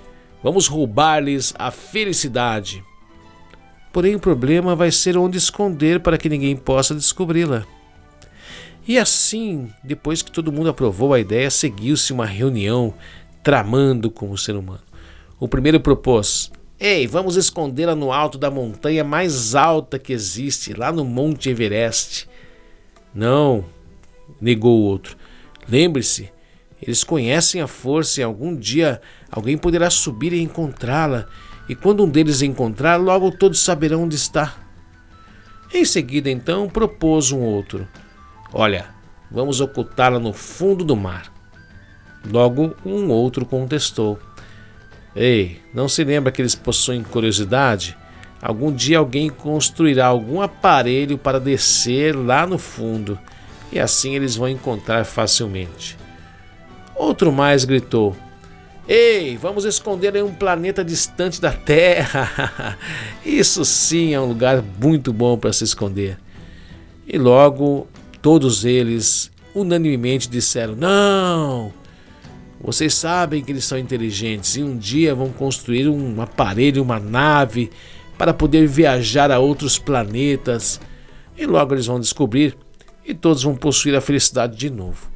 vamos 0.42 0.66
roubar-lhes 0.66 1.54
a 1.58 1.70
felicidade. 1.70 2.82
Porém, 3.92 4.14
o 4.14 4.20
problema 4.20 4.76
vai 4.76 4.90
ser 4.90 5.16
onde 5.16 5.38
esconder 5.38 6.00
para 6.00 6.18
que 6.18 6.28
ninguém 6.28 6.54
possa 6.54 6.94
descobri-la. 6.94 7.64
E 8.86 8.98
assim, 8.98 9.68
depois 9.82 10.22
que 10.22 10.30
todo 10.30 10.52
mundo 10.52 10.68
aprovou 10.68 11.14
a 11.14 11.18
ideia, 11.18 11.50
seguiu-se 11.50 12.12
uma 12.12 12.26
reunião 12.26 12.94
tramando 13.42 14.10
com 14.10 14.30
o 14.30 14.38
ser 14.38 14.54
humano. 14.54 14.82
O 15.40 15.48
primeiro 15.48 15.80
propôs: 15.80 16.52
Ei, 16.78 17.06
vamos 17.06 17.36
escondê-la 17.36 17.94
no 17.94 18.12
alto 18.12 18.36
da 18.36 18.50
montanha 18.50 19.02
mais 19.02 19.54
alta 19.54 19.98
que 19.98 20.12
existe, 20.12 20.74
lá 20.74 20.92
no 20.92 21.04
Monte 21.04 21.48
Everest. 21.48 22.28
Não, 23.14 23.64
negou 24.40 24.78
o 24.78 24.84
outro. 24.84 25.16
Lembre-se, 25.68 26.30
eles 26.80 27.02
conhecem 27.02 27.60
a 27.60 27.66
força 27.66 28.20
e 28.20 28.24
algum 28.24 28.54
dia 28.54 29.00
alguém 29.30 29.56
poderá 29.56 29.88
subir 29.90 30.32
e 30.32 30.42
encontrá-la 30.42 31.26
e 31.68 31.74
quando 31.74 32.04
um 32.04 32.08
deles 32.08 32.42
encontrar, 32.42 32.96
logo 32.96 33.30
todos 33.32 33.60
saberão 33.60 34.04
onde 34.04 34.14
está. 34.14 34.54
Em 35.72 35.84
seguida, 35.84 36.30
então, 36.30 36.68
propôs 36.68 37.32
um 37.32 37.40
outro: 37.40 37.88
Olha, 38.52 38.86
vamos 39.30 39.60
ocultá-la 39.60 40.18
no 40.18 40.32
fundo 40.32 40.84
do 40.84 40.94
mar. 40.94 41.32
Logo, 42.24 42.74
um 42.84 43.08
outro 43.10 43.44
contestou: 43.44 44.18
Ei, 45.14 45.60
não 45.74 45.88
se 45.88 46.04
lembra 46.04 46.30
que 46.30 46.40
eles 46.40 46.54
possuem 46.54 47.02
curiosidade? 47.02 47.96
Algum 48.40 48.72
dia 48.72 48.98
alguém 48.98 49.28
construirá 49.28 50.06
algum 50.06 50.40
aparelho 50.40 51.18
para 51.18 51.40
descer 51.40 52.14
lá 52.14 52.46
no 52.46 52.58
fundo 52.58 53.18
e 53.72 53.80
assim 53.80 54.14
eles 54.14 54.36
vão 54.36 54.48
encontrar 54.48 55.04
facilmente. 55.04 55.96
Outro 56.96 57.30
mais 57.30 57.64
gritou: 57.64 58.16
Ei, 58.88 59.36
vamos 59.36 59.64
esconder 59.64 60.16
em 60.16 60.22
um 60.22 60.32
planeta 60.32 60.84
distante 60.84 61.40
da 61.40 61.52
Terra. 61.52 62.78
Isso 63.24 63.64
sim 63.64 64.14
é 64.14 64.20
um 64.20 64.26
lugar 64.26 64.62
muito 64.80 65.12
bom 65.12 65.36
para 65.36 65.52
se 65.52 65.64
esconder. 65.64 66.18
E 67.06 67.18
logo 67.18 67.86
todos 68.22 68.64
eles 68.64 69.30
unanimemente 69.54 70.28
disseram: 70.28 70.74
Não! 70.74 71.72
Vocês 72.60 72.94
sabem 72.94 73.44
que 73.44 73.52
eles 73.52 73.64
são 73.64 73.78
inteligentes 73.78 74.56
e 74.56 74.62
um 74.62 74.76
dia 74.76 75.14
vão 75.14 75.30
construir 75.30 75.88
um 75.88 76.20
aparelho, 76.22 76.82
uma 76.82 76.98
nave 76.98 77.70
para 78.16 78.32
poder 78.32 78.66
viajar 78.66 79.30
a 79.30 79.38
outros 79.38 79.78
planetas. 79.78 80.80
E 81.36 81.44
logo 81.44 81.74
eles 81.74 81.86
vão 81.86 82.00
descobrir 82.00 82.56
e 83.04 83.12
todos 83.12 83.42
vão 83.42 83.54
possuir 83.54 83.94
a 83.94 84.00
felicidade 84.00 84.56
de 84.56 84.70
novo. 84.70 85.15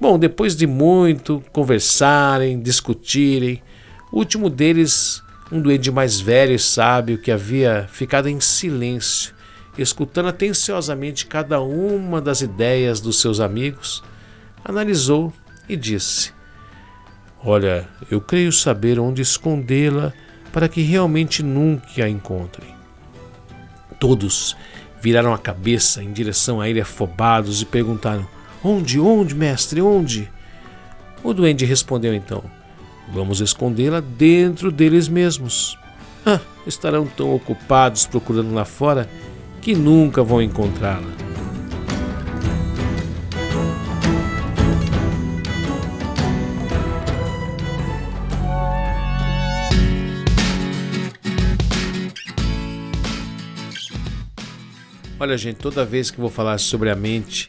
Bom, 0.00 0.16
depois 0.16 0.54
de 0.54 0.66
muito 0.66 1.42
conversarem, 1.52 2.60
discutirem, 2.60 3.60
o 4.12 4.18
último 4.18 4.48
deles, 4.48 5.22
um 5.50 5.60
duende 5.60 5.90
mais 5.90 6.20
velho 6.20 6.54
e 6.54 6.58
sábio 6.58 7.18
que 7.18 7.32
havia 7.32 7.88
ficado 7.90 8.28
em 8.28 8.40
silêncio, 8.40 9.34
escutando 9.76 10.28
atenciosamente 10.28 11.26
cada 11.26 11.60
uma 11.60 12.20
das 12.20 12.40
ideias 12.40 13.00
dos 13.00 13.20
seus 13.20 13.40
amigos, 13.40 14.04
analisou 14.64 15.32
e 15.68 15.76
disse: 15.76 16.32
Olha, 17.44 17.88
eu 18.08 18.20
creio 18.20 18.52
saber 18.52 19.00
onde 19.00 19.20
escondê-la 19.20 20.12
para 20.52 20.68
que 20.68 20.80
realmente 20.80 21.42
nunca 21.42 22.04
a 22.04 22.08
encontrem. 22.08 22.72
Todos 23.98 24.56
viraram 25.00 25.34
a 25.34 25.38
cabeça 25.38 26.02
em 26.02 26.12
direção 26.12 26.60
a 26.60 26.68
ele 26.68 26.80
afobados 26.80 27.62
e 27.62 27.66
perguntaram: 27.66 28.37
Onde, 28.62 28.98
onde, 28.98 29.34
mestre, 29.34 29.80
onde? 29.80 30.30
O 31.22 31.32
duende 31.32 31.64
respondeu 31.64 32.14
então: 32.14 32.42
Vamos 33.12 33.40
escondê-la 33.40 34.00
dentro 34.00 34.72
deles 34.72 35.08
mesmos. 35.08 35.78
Ah, 36.26 36.40
estarão 36.66 37.06
tão 37.06 37.34
ocupados 37.34 38.06
procurando 38.06 38.52
lá 38.52 38.64
fora 38.64 39.08
que 39.62 39.74
nunca 39.74 40.22
vão 40.22 40.42
encontrá-la. 40.42 41.28
Olha, 55.20 55.36
gente, 55.36 55.56
toda 55.56 55.84
vez 55.84 56.12
que 56.12 56.20
vou 56.20 56.30
falar 56.30 56.58
sobre 56.58 56.90
a 56.90 56.94
mente, 56.94 57.48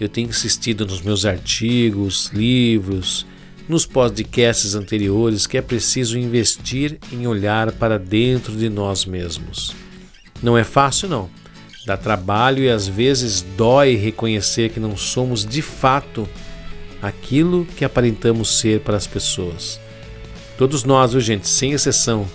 eu 0.00 0.08
tenho 0.08 0.28
insistido 0.28 0.84
nos 0.84 1.00
meus 1.00 1.24
artigos, 1.24 2.30
livros, 2.32 3.26
nos 3.68 3.86
podcasts 3.86 4.74
anteriores 4.74 5.46
que 5.46 5.56
é 5.56 5.62
preciso 5.62 6.18
investir 6.18 6.98
em 7.12 7.26
olhar 7.26 7.72
para 7.72 7.98
dentro 7.98 8.54
de 8.54 8.68
nós 8.68 9.04
mesmos. 9.04 9.74
Não 10.42 10.56
é 10.56 10.64
fácil, 10.64 11.08
não. 11.08 11.30
Dá 11.86 11.96
trabalho 11.96 12.64
e 12.64 12.68
às 12.68 12.86
vezes 12.86 13.42
dói 13.56 13.94
reconhecer 13.94 14.70
que 14.70 14.80
não 14.80 14.96
somos 14.96 15.44
de 15.44 15.62
fato 15.62 16.28
aquilo 17.00 17.66
que 17.76 17.84
aparentamos 17.84 18.58
ser 18.58 18.80
para 18.80 18.96
as 18.96 19.06
pessoas. 19.06 19.80
Todos 20.58 20.84
nós, 20.84 21.12
viu, 21.12 21.20
gente, 21.20 21.48
sem 21.48 21.72
exceção, 21.72 22.26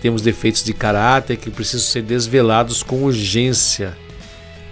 temos 0.00 0.22
defeitos 0.22 0.64
de 0.64 0.72
caráter 0.72 1.36
que 1.36 1.50
precisam 1.50 1.86
ser 1.86 2.02
desvelados 2.02 2.82
com 2.82 3.02
urgência. 3.02 3.96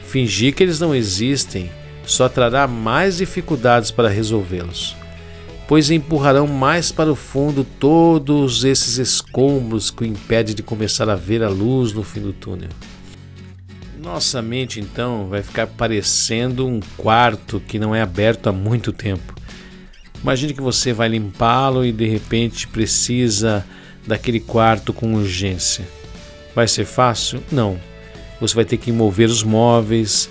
Fingir 0.07 0.55
que 0.55 0.63
eles 0.63 0.81
não 0.81 0.95
existem 0.95 1.71
só 2.05 2.29
trará 2.29 2.67
mais 2.67 3.19
dificuldades 3.19 3.91
para 3.91 4.09
resolvê-los, 4.09 4.97
pois 5.69 5.91
empurrarão 5.91 6.47
mais 6.47 6.91
para 6.91 7.13
o 7.13 7.17
fundo 7.17 7.65
todos 7.65 8.65
esses 8.65 8.99
escombros 8.99 9.91
que 9.91 10.03
o 10.03 10.07
impedem 10.07 10.55
de 10.55 10.63
começar 10.63 11.09
a 11.09 11.15
ver 11.15 11.43
a 11.43 11.49
luz 11.49 11.93
no 11.93 12.03
fim 12.03 12.21
do 12.21 12.33
túnel. 12.33 12.71
Nossa 14.03 14.43
mente 14.43 14.81
então 14.81 15.29
vai 15.29 15.43
ficar 15.43 15.69
parecendo 15.69 16.67
um 16.67 16.81
quarto 16.97 17.61
que 17.61 17.79
não 17.79 17.95
é 17.95 18.03
aberto 18.03 18.49
há 18.49 18.53
muito 18.53 18.93
tempo. 18.93 19.35
Imagine 20.23 20.55
que 20.55 20.61
você 20.61 20.93
vai 20.93 21.09
limpá-lo 21.09 21.85
e 21.85 21.93
de 21.93 22.07
repente 22.07 22.67
precisa 22.69 23.65
daquele 24.07 24.41
quarto 24.41 24.93
com 24.93 25.15
urgência. 25.15 25.87
Vai 26.55 26.69
ser 26.69 26.85
fácil? 26.85 27.43
Não. 27.51 27.79
Você 28.41 28.55
vai 28.55 28.65
ter 28.65 28.77
que 28.77 28.91
mover 28.91 29.29
os 29.29 29.43
móveis, 29.43 30.29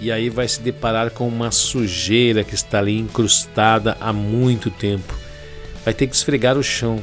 e 0.00 0.12
aí 0.12 0.28
vai 0.28 0.46
se 0.46 0.60
deparar 0.60 1.10
com 1.10 1.26
uma 1.26 1.50
sujeira 1.50 2.44
que 2.44 2.54
está 2.54 2.78
ali 2.78 2.98
incrustada 2.98 3.96
há 4.00 4.12
muito 4.12 4.70
tempo. 4.70 5.14
Vai 5.84 5.94
ter 5.94 6.06
que 6.06 6.14
esfregar 6.14 6.56
o 6.58 6.62
chão. 6.62 7.00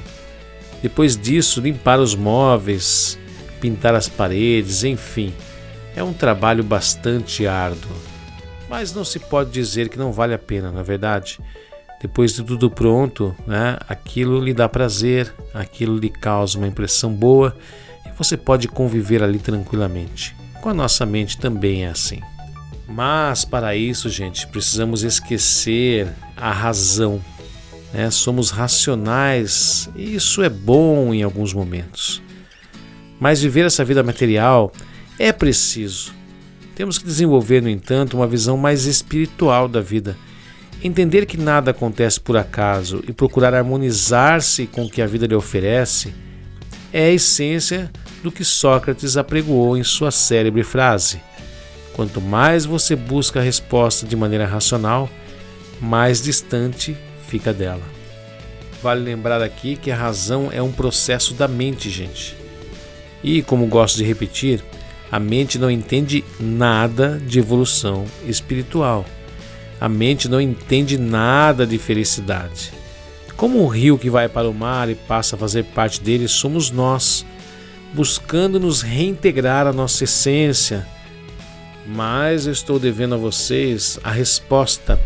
Depois 0.82 1.18
disso, 1.18 1.62
limpar 1.62 2.00
os 2.00 2.14
móveis, 2.14 3.18
pintar 3.60 3.96
as 3.96 4.10
paredes, 4.10 4.84
enfim. 4.84 5.34
É 5.96 6.04
um 6.04 6.14
trabalho 6.14 6.64
bastante 6.64 7.48
árduo. 7.48 7.92
Mas 8.70 8.94
não 8.94 9.06
se 9.06 9.20
pode 9.20 9.52
dizer 9.52 9.90
que 9.90 9.98
não 9.98 10.12
vale 10.12 10.34
a 10.34 10.40
pena, 10.40 10.72
na 10.72 10.82
é 10.82 10.84
verdade. 10.84 11.40
Depois 12.02 12.34
de 12.34 12.44
tudo 12.44 12.70
pronto, 12.70 13.34
né, 13.48 13.78
aquilo 13.88 14.44
lhe 14.44 14.54
dá 14.54 14.68
prazer, 14.68 15.34
aquilo 15.54 15.98
lhe 15.98 16.10
causa 16.10 16.58
uma 16.58 16.68
impressão 16.68 17.14
boa 17.14 17.56
e 18.06 18.12
você 18.18 18.36
pode 18.36 18.68
conviver 18.68 19.24
ali 19.24 19.40
tranquilamente. 19.40 20.36
Com 20.62 20.68
a 20.68 20.74
nossa 20.74 21.06
mente 21.06 21.38
também 21.38 21.86
é 21.86 21.90
assim. 21.90 22.20
Mas 22.88 23.46
para 23.46 23.76
isso, 23.76 24.10
gente, 24.10 24.48
precisamos 24.48 25.04
esquecer 25.04 26.08
a 26.36 26.52
razão. 26.52 27.22
Né? 27.94 28.10
Somos 28.12 28.50
racionais 28.50 29.90
e 29.96 30.16
isso 30.16 30.44
é 30.44 30.50
bom 30.50 31.14
em 31.14 31.24
alguns 31.24 31.54
momentos. 31.54 32.22
Mas 33.20 33.42
viver 33.42 33.66
essa 33.66 33.86
vida 33.86 34.04
material 34.04 34.72
é 35.18 35.32
preciso. 35.32 36.14
Temos 36.76 36.98
que 36.98 37.06
desenvolver, 37.06 37.62
no 37.62 37.70
entanto, 37.70 38.18
uma 38.18 38.28
visão 38.28 38.58
mais 38.58 38.86
espiritual 38.86 39.68
da 39.68 39.80
vida. 39.80 40.18
Entender 40.84 41.26
que 41.26 41.38
nada 41.38 41.72
acontece 41.72 42.20
por 42.20 42.36
acaso 42.36 43.02
e 43.08 43.14
procurar 43.14 43.54
harmonizar-se 43.54 44.68
com 44.68 44.84
o 44.86 44.90
que 44.90 45.02
a 45.02 45.08
vida 45.08 45.26
lhe 45.26 45.36
oferece 45.36 46.14
é 46.92 47.06
a 47.06 47.12
essência 47.12 47.90
do 48.22 48.32
que 48.32 48.44
Sócrates 48.44 49.16
apregoou 49.16 49.78
em 49.78 49.84
sua 49.84 50.12
célebre 50.12 50.64
frase 50.64 51.22
Quanto 51.94 52.20
mais 52.20 52.66
você 52.66 52.96
busca 52.96 53.40
a 53.40 53.44
resposta 53.44 54.06
de 54.06 54.16
maneira 54.16 54.46
racional, 54.46 55.10
mais 55.80 56.22
distante 56.22 56.98
fica 57.28 57.54
dela. 57.54 57.84
Vale 58.82 59.02
lembrar 59.02 59.42
aqui 59.42 59.76
que 59.76 59.92
a 59.92 59.96
razão 59.96 60.50
é 60.52 60.62
um 60.62 60.72
processo 60.72 61.34
da 61.34 61.48
mente, 61.48 61.90
gente. 61.90 62.36
E, 63.24 63.42
como 63.42 63.68
gosto 63.68 63.98
de 63.98 64.04
repetir, 64.04 64.62
a 65.12 65.20
mente 65.20 65.58
não 65.58 65.72
entende 65.72 66.24
nada 66.40 67.22
de 67.26 67.40
evolução 67.40 68.06
espiritual. 68.26 69.06
A 69.80 69.88
mente 69.88 70.28
não 70.28 70.42
entende 70.42 70.98
nada 70.98 71.66
de 71.66 71.78
felicidade. 71.78 72.74
Como 73.38 73.60
o 73.60 73.68
rio 73.68 73.98
que 73.98 74.10
vai 74.10 74.28
para 74.28 74.50
o 74.50 74.54
mar 74.54 74.90
e 74.90 74.96
passa 74.96 75.36
a 75.36 75.40
fazer 75.40 75.64
parte 75.66 76.02
dele, 76.02 76.28
somos 76.28 76.72
nós, 76.72 77.26
buscando 77.94 78.60
nos 78.60 78.82
reintegrar 78.82 79.68
à 79.68 79.72
nossa 79.74 80.04
essência. 80.04 80.86
Mas 81.86 82.46
eu 82.46 82.54
estou 82.54 82.80
devendo 82.80 83.16
a 83.16 83.18
vocês 83.18 84.00
a 84.04 84.12
resposta 84.12 85.00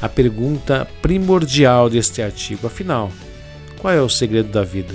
à 0.00 0.08
pergunta 0.08 0.88
primordial 1.00 1.88
deste 1.88 2.22
artigo. 2.22 2.66
Afinal, 2.66 3.10
qual 3.78 3.92
é 3.92 4.00
o 4.00 4.08
segredo 4.08 4.50
da 4.50 4.64
vida? 4.64 4.94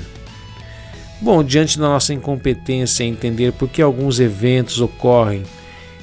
Bom, 1.22 1.44
diante 1.44 1.80
da 1.80 1.88
nossa 1.88 2.14
incompetência 2.14 3.04
em 3.04 3.12
entender 3.12 3.52
por 3.54 3.68
que 3.68 3.82
alguns 3.82 4.20
eventos 4.20 4.80
ocorrem 4.80 5.44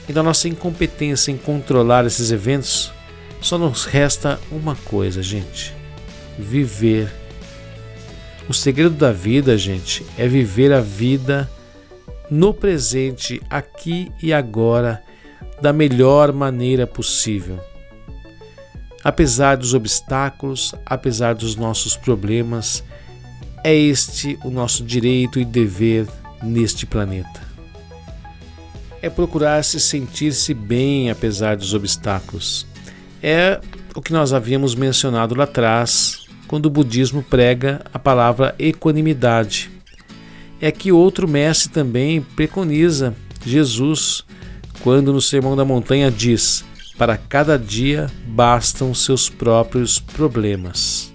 e 0.08 0.12
da 0.12 0.22
nossa 0.22 0.48
incompetência 0.48 1.30
em 1.30 1.36
controlar 1.36 2.04
esses 2.04 2.32
eventos, 2.32 2.92
só 3.40 3.56
nos 3.56 3.84
resta 3.84 4.40
uma 4.50 4.74
coisa, 4.74 5.22
gente: 5.22 5.72
viver. 6.38 7.12
O 8.48 8.52
segredo 8.52 8.94
da 8.94 9.12
vida, 9.12 9.56
gente, 9.56 10.04
é 10.18 10.26
viver 10.26 10.72
a 10.72 10.80
vida 10.80 11.48
no 12.30 12.52
presente, 12.52 13.40
aqui 13.48 14.10
e 14.22 14.32
agora, 14.32 15.02
da 15.64 15.72
melhor 15.72 16.30
maneira 16.30 16.86
possível. 16.86 17.58
Apesar 19.02 19.56
dos 19.56 19.72
obstáculos, 19.72 20.74
apesar 20.84 21.34
dos 21.34 21.56
nossos 21.56 21.96
problemas, 21.96 22.84
é 23.64 23.74
este 23.74 24.38
o 24.44 24.50
nosso 24.50 24.84
direito 24.84 25.40
e 25.40 25.44
dever 25.44 26.06
neste 26.42 26.84
planeta. 26.84 27.40
É 29.00 29.08
procurar 29.08 29.64
se 29.64 29.80
sentir-se 29.80 30.52
bem 30.52 31.08
apesar 31.08 31.56
dos 31.56 31.72
obstáculos. 31.72 32.66
É 33.22 33.58
o 33.94 34.02
que 34.02 34.12
nós 34.12 34.34
havíamos 34.34 34.74
mencionado 34.74 35.34
lá 35.34 35.44
atrás, 35.44 36.26
quando 36.46 36.66
o 36.66 36.70
budismo 36.70 37.22
prega 37.22 37.80
a 37.90 37.98
palavra 37.98 38.54
equanimidade. 38.58 39.70
É 40.60 40.70
que 40.70 40.92
outro 40.92 41.26
mestre 41.26 41.70
também 41.70 42.20
preconiza, 42.20 43.14
Jesus, 43.46 44.26
quando 44.84 45.14
no 45.14 45.20
Sermão 45.22 45.56
da 45.56 45.64
Montanha 45.64 46.10
diz: 46.10 46.62
Para 46.98 47.16
cada 47.16 47.58
dia 47.58 48.06
bastam 48.26 48.92
seus 48.92 49.30
próprios 49.30 49.98
problemas. 49.98 51.10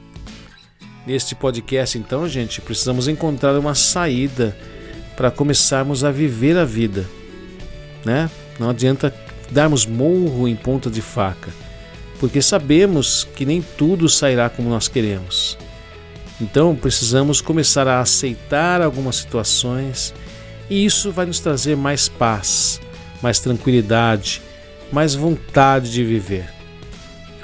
Neste 1.06 1.36
podcast, 1.36 1.96
então, 1.96 2.28
gente, 2.28 2.62
precisamos 2.62 3.08
encontrar 3.08 3.58
uma 3.60 3.76
saída 3.76 4.58
para 5.16 5.30
começarmos 5.30 6.04
a 6.04 6.10
viver 6.10 6.58
a 6.58 6.66
vida, 6.66 7.06
né? 8.04 8.30
Não 8.60 8.72
adianta 8.72 9.14
darmos 9.52 9.86
morro 9.86 10.48
em 10.48 10.56
ponta 10.56 10.90
de 10.90 11.02
faca, 11.02 11.52
porque 12.20 12.42
sabemos 12.42 13.28
que 13.36 13.46
nem 13.46 13.62
tudo 13.62 14.10
sairá 14.10 14.50
como 14.50 14.70
nós 14.70 14.88
queremos. 14.88 15.58
Então, 16.42 16.76
precisamos 16.76 17.40
começar 17.40 17.88
a 17.88 18.00
aceitar 18.00 18.82
algumas 18.82 19.18
situações 19.18 20.14
e 20.70 20.86
isso 20.86 21.12
vai 21.12 21.26
nos 21.26 21.40
trazer 21.40 21.76
mais 21.76 22.08
paz, 22.08 22.80
mais 23.22 23.40
tranquilidade, 23.40 24.42
mais 24.92 25.16
vontade 25.16 25.92
de 25.92 26.04
viver. 26.04 26.50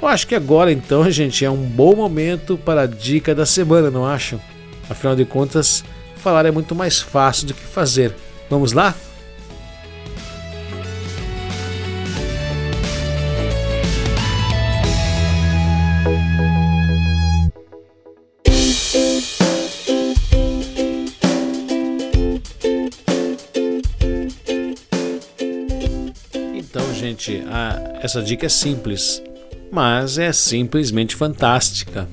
Eu 0.00 0.08
acho 0.08 0.26
que 0.26 0.34
agora 0.34 0.72
então, 0.72 1.08
gente, 1.10 1.44
é 1.44 1.50
um 1.50 1.56
bom 1.56 1.94
momento 1.94 2.56
para 2.56 2.82
a 2.82 2.86
dica 2.86 3.34
da 3.34 3.46
semana, 3.46 3.90
não 3.90 4.06
acham? 4.06 4.40
Afinal 4.88 5.16
de 5.16 5.24
contas, 5.24 5.84
falar 6.16 6.46
é 6.46 6.50
muito 6.50 6.74
mais 6.74 7.00
fácil 7.00 7.48
do 7.48 7.54
que 7.54 7.62
fazer. 7.62 8.14
Vamos 8.48 8.72
lá? 8.72 8.94
Essa 28.02 28.22
dica 28.22 28.46
é 28.46 28.48
simples 28.48 29.22
mas 29.70 30.18
é 30.18 30.32
simplesmente 30.32 31.14
fantástica. 31.14 32.08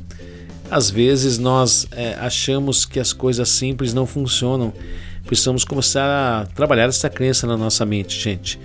Às 0.69 0.89
vezes 0.89 1.37
nós 1.37 1.87
é, 1.91 2.15
achamos 2.15 2.85
que 2.85 2.99
as 2.99 3.13
coisas 3.13 3.49
simples 3.49 3.93
não 3.93 4.05
funcionam. 4.05 4.73
Precisamos 5.25 5.63
começar 5.63 6.05
a 6.41 6.45
trabalhar 6.47 6.89
essa 6.89 7.09
crença 7.09 7.45
na 7.45 7.55
nossa 7.55 7.85
mente, 7.85 8.19
gente. 8.19 8.59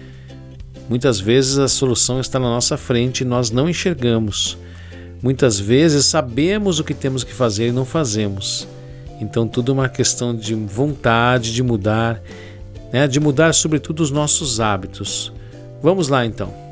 Muitas 0.89 1.21
vezes 1.21 1.59
a 1.59 1.69
solução 1.69 2.19
está 2.19 2.39
na 2.39 2.49
nossa 2.49 2.77
frente 2.77 3.21
e 3.21 3.25
nós 3.25 3.51
não 3.51 3.69
enxergamos. 3.69 4.57
Muitas 5.23 5.61
vezes 5.61 6.07
sabemos 6.07 6.81
o 6.81 6.85
que 6.85 6.95
temos 6.95 7.25
que 7.25 7.35
fazer 7.35 7.69
e 7.69 7.73
não 7.73 7.85
fazemos. 7.85 8.67
Então 9.21 9.47
tudo 9.47 9.73
é 9.73 9.75
uma 9.75 9.89
questão 9.89 10.35
de 10.35 10.55
vontade 10.55 11.53
de 11.53 11.63
mudar, 11.63 12.23
né? 12.93 13.07
de 13.07 13.21
mudar 13.21 13.53
sobretudo 13.53 14.01
os 14.01 14.11
nossos 14.11 14.61
hábitos. 14.61 15.33
Vamos 15.83 16.09
lá 16.09 16.25
então. 16.25 16.68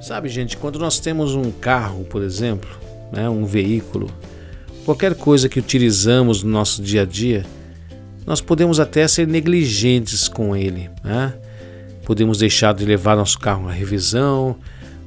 Sabe, 0.00 0.28
gente, 0.28 0.56
quando 0.56 0.78
nós 0.78 1.00
temos 1.00 1.34
um 1.34 1.50
carro, 1.50 2.04
por 2.04 2.22
exemplo, 2.22 2.68
né, 3.12 3.28
um 3.28 3.44
veículo, 3.44 4.08
qualquer 4.84 5.14
coisa 5.14 5.48
que 5.48 5.58
utilizamos 5.58 6.42
no 6.42 6.50
nosso 6.50 6.82
dia 6.82 7.02
a 7.02 7.04
dia, 7.04 7.44
nós 8.26 8.40
podemos 8.40 8.78
até 8.78 9.06
ser 9.08 9.26
negligentes 9.26 10.28
com 10.28 10.54
ele. 10.54 10.90
Né? 11.02 11.32
Podemos 12.04 12.38
deixar 12.38 12.74
de 12.74 12.84
levar 12.84 13.16
nosso 13.16 13.38
carro 13.38 13.68
à 13.68 13.72
revisão, 13.72 14.56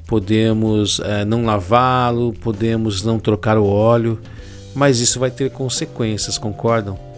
podemos 0.08 1.00
é, 1.02 1.24
não 1.24 1.46
lavá-lo, 1.46 2.34
podemos 2.34 3.04
não 3.04 3.20
trocar 3.20 3.58
o 3.58 3.66
óleo, 3.66 4.20
mas 4.74 5.00
isso 5.00 5.20
vai 5.20 5.30
ter 5.30 5.52
consequências, 5.52 6.38
concordam? 6.38 7.09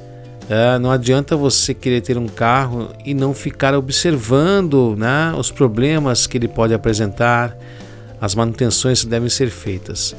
É, 0.54 0.78
não 0.78 0.92
adianta 0.92 1.38
você 1.38 1.74
querer 1.74 2.02
ter 2.02 2.18
um 2.18 2.28
carro 2.28 2.90
e 3.06 3.14
não 3.14 3.34
ficar 3.34 3.74
observando 3.74 4.98
né, 4.98 5.34
os 5.38 5.50
problemas 5.50 6.28
que 6.28 6.38
ele 6.38 6.50
pode 6.50 6.74
apresentar, 6.74 7.58
as 8.20 8.36
manutenções 8.36 9.02
que 9.02 9.10
devem 9.10 9.30
ser 9.30 9.50
feitas. 9.50 10.14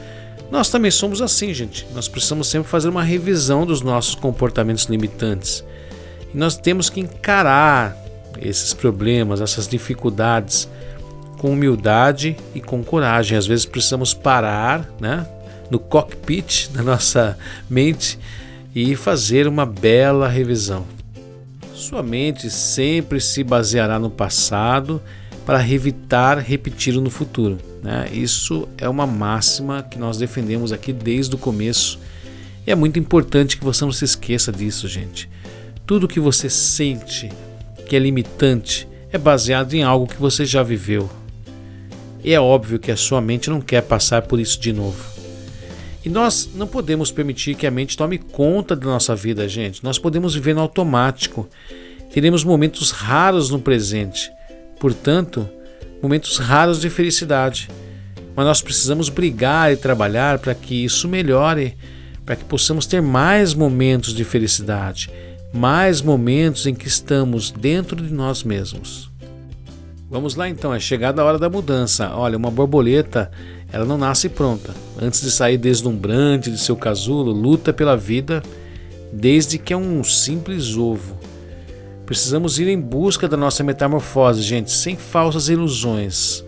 Nós 0.50 0.70
também 0.70 0.90
somos 0.90 1.20
assim, 1.20 1.52
gente. 1.52 1.86
Nós 1.94 2.08
precisamos 2.08 2.48
sempre 2.48 2.70
fazer 2.70 2.88
uma 2.88 3.02
revisão 3.02 3.66
dos 3.66 3.82
nossos 3.82 4.14
comportamentos 4.14 4.86
limitantes. 4.86 5.62
E 6.32 6.38
nós 6.38 6.56
temos 6.56 6.88
que 6.88 7.00
encarar 7.00 7.94
esses 8.40 8.72
problemas, 8.72 9.42
essas 9.42 9.68
dificuldades 9.68 10.66
com 11.36 11.52
humildade 11.52 12.38
e 12.54 12.60
com 12.62 12.82
coragem. 12.82 13.36
Às 13.36 13.46
vezes 13.46 13.66
precisamos 13.66 14.14
parar, 14.14 14.88
né, 14.98 15.26
no 15.70 15.78
cockpit 15.78 16.70
da 16.72 16.82
nossa 16.82 17.36
mente 17.68 18.18
e 18.74 18.96
fazer 18.96 19.46
uma 19.46 19.66
bela 19.66 20.28
revisão. 20.28 20.84
Sua 21.74 22.02
mente 22.02 22.48
sempre 22.50 23.20
se 23.20 23.42
baseará 23.42 23.98
no 23.98 24.10
passado 24.10 25.00
para 25.44 25.66
evitar 25.68 26.38
repetir 26.38 26.94
no 26.94 27.10
futuro. 27.10 27.58
Né? 27.82 28.08
Isso 28.12 28.68
é 28.78 28.88
uma 28.88 29.06
máxima 29.06 29.82
que 29.82 29.98
nós 29.98 30.16
defendemos 30.16 30.72
aqui 30.72 30.92
desde 30.92 31.34
o 31.34 31.38
começo. 31.38 31.98
E 32.66 32.70
é 32.70 32.74
muito 32.74 32.98
importante 32.98 33.58
que 33.58 33.64
você 33.64 33.84
não 33.84 33.92
se 33.92 34.04
esqueça 34.04 34.52
disso, 34.52 34.86
gente. 34.86 35.28
Tudo 35.84 36.08
que 36.08 36.20
você 36.20 36.48
sente 36.48 37.28
que 37.86 37.96
é 37.96 37.98
limitante 37.98 38.88
é 39.10 39.18
baseado 39.18 39.74
em 39.74 39.82
algo 39.82 40.06
que 40.06 40.16
você 40.16 40.46
já 40.46 40.62
viveu. 40.62 41.10
E 42.24 42.32
é 42.32 42.40
óbvio 42.40 42.78
que 42.78 42.92
a 42.92 42.96
sua 42.96 43.20
mente 43.20 43.50
não 43.50 43.60
quer 43.60 43.82
passar 43.82 44.22
por 44.22 44.38
isso 44.38 44.58
de 44.60 44.72
novo. 44.72 45.11
E 46.04 46.08
nós 46.08 46.50
não 46.54 46.66
podemos 46.66 47.12
permitir 47.12 47.54
que 47.54 47.66
a 47.66 47.70
mente 47.70 47.96
tome 47.96 48.18
conta 48.18 48.74
da 48.74 48.86
nossa 48.86 49.14
vida, 49.14 49.48
gente. 49.48 49.84
Nós 49.84 49.98
podemos 49.98 50.34
viver 50.34 50.54
no 50.54 50.60
automático. 50.60 51.48
Teremos 52.12 52.42
momentos 52.42 52.90
raros 52.90 53.50
no 53.50 53.60
presente. 53.60 54.30
Portanto, 54.80 55.48
momentos 56.02 56.38
raros 56.38 56.80
de 56.80 56.90
felicidade. 56.90 57.68
Mas 58.34 58.46
nós 58.46 58.60
precisamos 58.60 59.08
brigar 59.08 59.72
e 59.72 59.76
trabalhar 59.76 60.38
para 60.38 60.54
que 60.54 60.84
isso 60.84 61.06
melhore, 61.06 61.76
para 62.26 62.34
que 62.34 62.44
possamos 62.44 62.86
ter 62.86 63.00
mais 63.00 63.54
momentos 63.54 64.12
de 64.12 64.24
felicidade, 64.24 65.10
mais 65.52 66.00
momentos 66.00 66.66
em 66.66 66.74
que 66.74 66.88
estamos 66.88 67.50
dentro 67.50 67.96
de 67.96 68.12
nós 68.12 68.42
mesmos. 68.42 69.10
Vamos 70.10 70.34
lá 70.34 70.48
então, 70.48 70.74
é 70.74 70.80
chegada 70.80 71.22
a 71.22 71.24
hora 71.24 71.38
da 71.38 71.48
mudança. 71.48 72.10
Olha, 72.14 72.36
uma 72.36 72.50
borboleta 72.50 73.30
ela 73.72 73.86
não 73.86 73.96
nasce 73.96 74.28
pronta. 74.28 74.74
Antes 75.00 75.22
de 75.22 75.30
sair 75.30 75.56
deslumbrante 75.56 76.50
de 76.50 76.58
seu 76.58 76.76
casulo, 76.76 77.32
luta 77.32 77.72
pela 77.72 77.96
vida 77.96 78.42
desde 79.12 79.58
que 79.58 79.72
é 79.72 79.76
um 79.76 80.04
simples 80.04 80.76
ovo. 80.76 81.18
Precisamos 82.04 82.58
ir 82.58 82.68
em 82.68 82.80
busca 82.80 83.26
da 83.26 83.36
nossa 83.36 83.64
metamorfose, 83.64 84.42
gente, 84.42 84.70
sem 84.70 84.96
falsas 84.96 85.48
ilusões. 85.48 86.44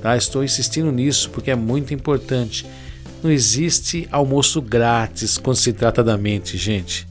Tá? 0.00 0.16
Estou 0.16 0.44
insistindo 0.44 0.92
nisso 0.92 1.30
porque 1.30 1.50
é 1.50 1.56
muito 1.56 1.92
importante. 1.92 2.64
Não 3.22 3.30
existe 3.30 4.08
almoço 4.12 4.62
grátis 4.62 5.36
quando 5.36 5.56
se 5.56 5.72
trata 5.72 6.04
da 6.04 6.16
mente, 6.16 6.56
gente. 6.56 7.08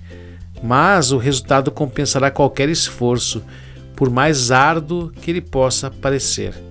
Mas 0.64 1.12
o 1.12 1.18
resultado 1.18 1.70
compensará 1.70 2.32
qualquer 2.32 2.70
esforço, 2.70 3.44
por 3.96 4.10
mais 4.10 4.52
árduo 4.52 5.12
que 5.22 5.30
ele 5.30 5.42
possa 5.42 5.92
parecer. 5.92 6.67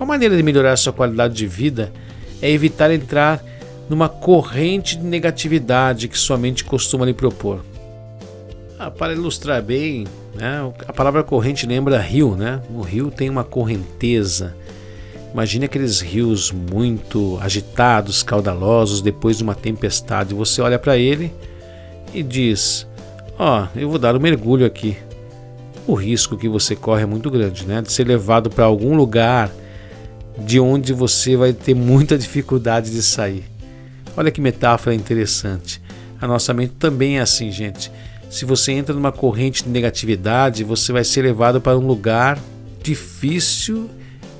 Uma 0.00 0.06
maneira 0.06 0.34
de 0.34 0.42
melhorar 0.42 0.78
sua 0.78 0.94
qualidade 0.94 1.34
de 1.34 1.46
vida 1.46 1.92
é 2.40 2.50
evitar 2.50 2.90
entrar 2.90 3.44
numa 3.86 4.08
corrente 4.08 4.96
de 4.96 5.04
negatividade 5.04 6.08
que 6.08 6.16
sua 6.16 6.38
mente 6.38 6.64
costuma 6.64 7.04
lhe 7.04 7.12
propor. 7.12 7.62
Ah, 8.78 8.90
para 8.90 9.12
ilustrar 9.12 9.62
bem, 9.62 10.06
né, 10.34 10.72
a 10.88 10.92
palavra 10.94 11.22
corrente 11.22 11.66
lembra 11.66 12.00
rio, 12.00 12.34
né? 12.34 12.62
O 12.74 12.80
rio 12.80 13.10
tem 13.10 13.28
uma 13.28 13.44
correnteza. 13.44 14.56
Imagine 15.34 15.66
aqueles 15.66 16.00
rios 16.00 16.50
muito 16.50 17.38
agitados, 17.42 18.22
caudalosos 18.22 19.02
depois 19.02 19.36
de 19.36 19.42
uma 19.42 19.54
tempestade. 19.54 20.34
Você 20.34 20.62
olha 20.62 20.78
para 20.78 20.96
ele 20.96 21.30
e 22.14 22.22
diz: 22.22 22.86
Ó, 23.38 23.64
oh, 23.64 23.78
eu 23.78 23.90
vou 23.90 23.98
dar 23.98 24.16
um 24.16 24.18
mergulho 24.20 24.64
aqui. 24.64 24.96
O 25.86 25.92
risco 25.92 26.38
que 26.38 26.48
você 26.48 26.74
corre 26.74 27.02
é 27.02 27.06
muito 27.06 27.30
grande, 27.30 27.66
né? 27.66 27.82
De 27.82 27.92
ser 27.92 28.06
levado 28.06 28.48
para 28.48 28.64
algum 28.64 28.96
lugar 28.96 29.50
de 30.44 30.58
onde 30.58 30.92
você 30.92 31.36
vai 31.36 31.52
ter 31.52 31.74
muita 31.74 32.16
dificuldade 32.16 32.90
de 32.90 33.02
sair. 33.02 33.44
Olha 34.16 34.30
que 34.30 34.40
metáfora 34.40 34.94
interessante. 34.94 35.80
A 36.20 36.26
nossa 36.26 36.52
mente 36.52 36.74
também 36.78 37.18
é 37.18 37.20
assim, 37.20 37.50
gente. 37.50 37.90
Se 38.28 38.44
você 38.44 38.72
entra 38.72 38.94
numa 38.94 39.12
corrente 39.12 39.64
de 39.64 39.70
negatividade, 39.70 40.64
você 40.64 40.92
vai 40.92 41.04
ser 41.04 41.22
levado 41.22 41.60
para 41.60 41.78
um 41.78 41.86
lugar 41.86 42.38
difícil 42.82 43.88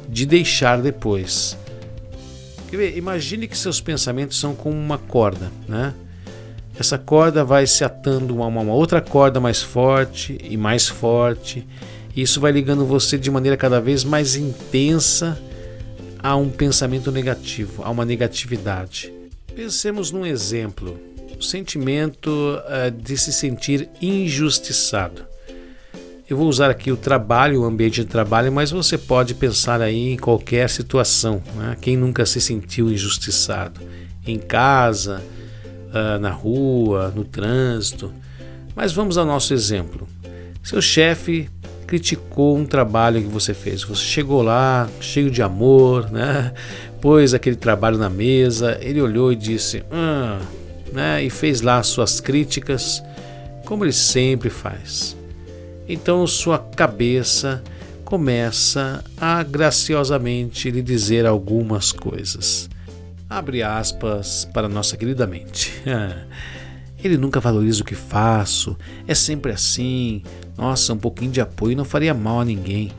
de 0.09 0.27
deixar 0.27 0.81
depois. 0.81 1.57
Imagine 2.95 3.49
que 3.49 3.59
seus 3.59 3.81
pensamentos 3.81 4.39
são 4.39 4.55
como 4.55 4.77
uma 4.77 4.99
corda, 4.99 5.51
né? 5.69 5.93
Essa 6.79 6.97
corda 6.97 7.45
vai 7.45 7.67
se 7.67 7.85
atando 7.85 8.41
a 8.43 8.47
uma, 8.47 8.61
uma 8.61 8.73
outra 8.73 9.01
corda 9.01 9.41
mais 9.41 9.61
forte 9.61 10.39
e 10.43 10.57
mais 10.57 10.89
forte. 10.89 11.67
E 12.15 12.23
isso 12.23 12.41
vai 12.41 12.53
ligando 12.53 12.87
você 12.87 13.19
de 13.19 13.31
maneira 13.31 13.57
cada 13.57 13.81
vez 13.81 14.05
mais 14.05 14.37
intensa 14.37 15.39
a 16.23 16.37
um 16.37 16.49
pensamento 16.51 17.11
negativo, 17.11 17.83
a 17.83 17.91
uma 17.91 18.05
negatividade. 18.05 19.13
Pensemos 19.55 20.11
num 20.11 20.25
exemplo 20.25 20.99
o 21.39 21.43
sentimento 21.43 22.29
uh, 22.29 22.91
de 22.91 23.17
se 23.17 23.33
sentir 23.33 23.89
injustiçado. 24.01 25.25
Eu 26.29 26.37
vou 26.37 26.49
usar 26.49 26.71
aqui 26.71 26.93
o 26.93 26.97
trabalho, 26.97 27.63
o 27.63 27.65
ambiente 27.65 28.03
de 28.03 28.07
trabalho, 28.07 28.53
mas 28.53 28.71
você 28.71 28.97
pode 28.97 29.35
pensar 29.35 29.81
aí 29.81 30.13
em 30.13 30.17
qualquer 30.17 30.71
situação. 30.71 31.43
Né? 31.57 31.77
Quem 31.81 31.97
nunca 31.97 32.25
se 32.25 32.41
sentiu 32.41 32.91
injustiçado? 32.91 33.81
Em 34.25 34.39
casa, 34.39 35.23
uh, 35.89 36.21
na 36.21 36.31
rua, 36.31 37.13
no 37.17 37.25
trânsito. 37.25 38.13
Mas 38.77 38.93
vamos 38.93 39.19
ao 39.19 39.27
nosso 39.27 39.53
exemplo. 39.53 40.07
Seu 40.63 40.81
chefe 40.81 41.49
criticou 41.91 42.57
um 42.57 42.65
trabalho 42.65 43.21
que 43.21 43.27
você 43.27 43.53
fez. 43.53 43.83
Você 43.83 44.05
chegou 44.05 44.43
lá 44.43 44.89
cheio 45.01 45.29
de 45.29 45.43
amor, 45.43 46.09
né? 46.09 46.55
pôs 47.01 47.35
aquele 47.35 47.57
trabalho 47.57 47.99
na 47.99 48.09
mesa, 48.09 48.79
ele 48.81 49.03
olhou 49.03 49.33
e 49.33 49.37
disse: 49.37 49.83
ah, 49.91 50.41
né, 50.93 51.25
e 51.25 51.29
fez 51.29 51.63
lá 51.63 51.83
suas 51.83 52.21
críticas, 52.21 53.03
como 53.65 53.85
ele 53.85 53.93
sempre 53.93 54.51
faz. 54.51 55.17
Então 55.89 56.25
sua 56.29 56.61
cabeça 56.61 57.61
começa 58.05 59.03
a 59.21 59.43
graciosamente 59.43 60.71
lhe 60.71 60.83
dizer 60.83 61.27
algumas 61.27 61.91
coisas. 61.91 62.71
Abre 63.29 63.65
aspas 63.65 64.49
para 64.53 64.69
nossa 64.69 64.97
querida 64.97 65.27
mente. 65.27 65.73
Ele 67.03 67.17
nunca 67.17 67.41
valoriza 67.41 67.83
o 67.83 67.87
que 67.87 67.95
faço, 67.95 68.77
é 69.07 69.15
sempre 69.15 69.53
assim. 69.53 70.23
Nossa, 70.57 70.93
um 70.93 70.99
pouquinho 70.99 71.31
de 71.31 71.41
apoio 71.41 71.77
não 71.77 71.85
faria 71.85 72.13
mal 72.13 72.41
a 72.41 72.45
ninguém. 72.45 72.93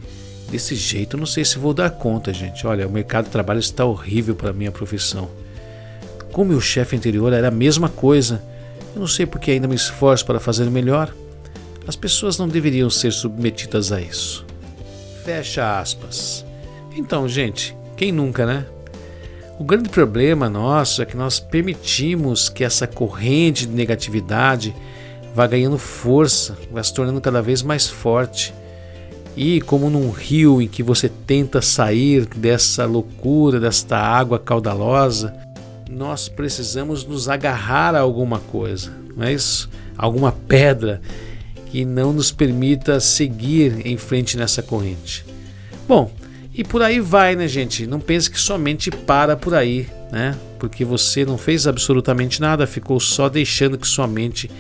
Desse 0.49 0.75
jeito, 0.75 1.17
não 1.17 1.25
sei 1.25 1.45
se 1.45 1.59
vou 1.59 1.73
dar 1.73 1.89
conta, 1.91 2.33
gente. 2.33 2.65
Olha, 2.67 2.87
o 2.87 2.91
mercado 2.91 3.25
de 3.25 3.31
trabalho 3.31 3.59
está 3.59 3.85
horrível 3.85 4.35
para 4.35 4.49
a 4.49 4.53
minha 4.53 4.71
profissão. 4.71 5.29
Com 6.31 6.43
meu 6.43 6.59
chefe 6.59 6.95
anterior 6.95 7.31
era 7.31 7.49
a 7.49 7.51
mesma 7.51 7.87
coisa. 7.87 8.43
Eu 8.93 8.99
não 8.99 9.07
sei 9.07 9.25
porque 9.25 9.51
ainda 9.51 9.67
me 9.67 9.75
esforço 9.75 10.25
para 10.25 10.39
fazer 10.39 10.69
melhor. 10.69 11.13
As 11.87 11.95
pessoas 11.95 12.37
não 12.37 12.47
deveriam 12.47 12.89
ser 12.89 13.11
submetidas 13.11 13.91
a 13.91 14.01
isso. 14.01 14.45
Fecha 15.23 15.79
aspas. 15.79 16.45
Então, 16.95 17.27
gente, 17.29 17.75
quem 17.95 18.11
nunca, 18.11 18.45
né? 18.45 18.65
O 19.61 19.63
grande 19.63 19.89
problema 19.89 20.49
nosso 20.49 21.03
é 21.03 21.05
que 21.05 21.15
nós 21.15 21.39
permitimos 21.39 22.49
que 22.49 22.63
essa 22.63 22.87
corrente 22.87 23.67
de 23.67 23.75
negatividade 23.75 24.73
vá 25.35 25.45
ganhando 25.45 25.77
força, 25.77 26.57
vá 26.71 26.81
se 26.81 26.91
tornando 26.91 27.21
cada 27.21 27.43
vez 27.43 27.61
mais 27.61 27.87
forte. 27.87 28.55
E 29.37 29.61
como 29.61 29.87
num 29.87 30.09
rio 30.09 30.63
em 30.63 30.67
que 30.67 30.81
você 30.81 31.07
tenta 31.07 31.61
sair 31.61 32.25
dessa 32.25 32.85
loucura, 32.85 33.59
desta 33.59 33.99
água 33.99 34.39
caudalosa, 34.39 35.31
nós 35.87 36.27
precisamos 36.27 37.05
nos 37.05 37.29
agarrar 37.29 37.93
a 37.93 37.99
alguma 37.99 38.39
coisa, 38.39 38.91
não 39.15 39.23
é 39.23 39.31
isso? 39.31 39.69
Alguma 39.95 40.31
pedra 40.31 40.99
que 41.67 41.85
não 41.85 42.11
nos 42.11 42.31
permita 42.31 42.99
seguir 42.99 43.85
em 43.85 43.95
frente 43.95 44.37
nessa 44.37 44.63
corrente. 44.63 45.23
Bom, 45.87 46.09
e 46.53 46.63
por 46.63 46.81
aí 46.81 46.99
vai, 46.99 47.35
né, 47.35 47.47
gente? 47.47 47.87
Não 47.87 47.99
pense 47.99 48.29
que 48.29 48.39
somente 48.39 48.91
para 48.91 49.35
por 49.37 49.53
aí, 49.53 49.87
né? 50.11 50.37
Porque 50.59 50.83
você 50.83 51.25
não 51.25 51.37
fez 51.37 51.65
absolutamente 51.65 52.41
nada, 52.41 52.67
ficou 52.67 52.99
só 52.99 53.29
deixando 53.29 53.77
que 53.77 53.87
sua 53.87 54.07
mente 54.07 54.51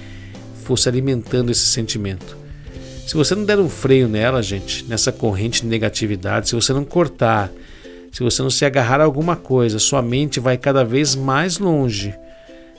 fosse 0.63 0.87
alimentando 0.87 1.51
esse 1.51 1.65
sentimento. 1.65 2.37
Se 3.05 3.15
você 3.15 3.35
não 3.35 3.43
der 3.43 3.59
um 3.59 3.67
freio 3.67 4.07
nela, 4.07 4.41
gente, 4.41 4.85
nessa 4.85 5.11
corrente 5.11 5.63
de 5.63 5.67
negatividade, 5.67 6.47
se 6.47 6.55
você 6.55 6.71
não 6.71 6.85
cortar, 6.85 7.51
se 8.11 8.23
você 8.23 8.41
não 8.41 8.49
se 8.49 8.63
agarrar 8.63 9.01
a 9.01 9.03
alguma 9.03 9.35
coisa, 9.35 9.79
sua 9.79 10.01
mente 10.01 10.39
vai 10.39 10.57
cada 10.57 10.85
vez 10.85 11.13
mais 11.13 11.57
longe. 11.59 12.13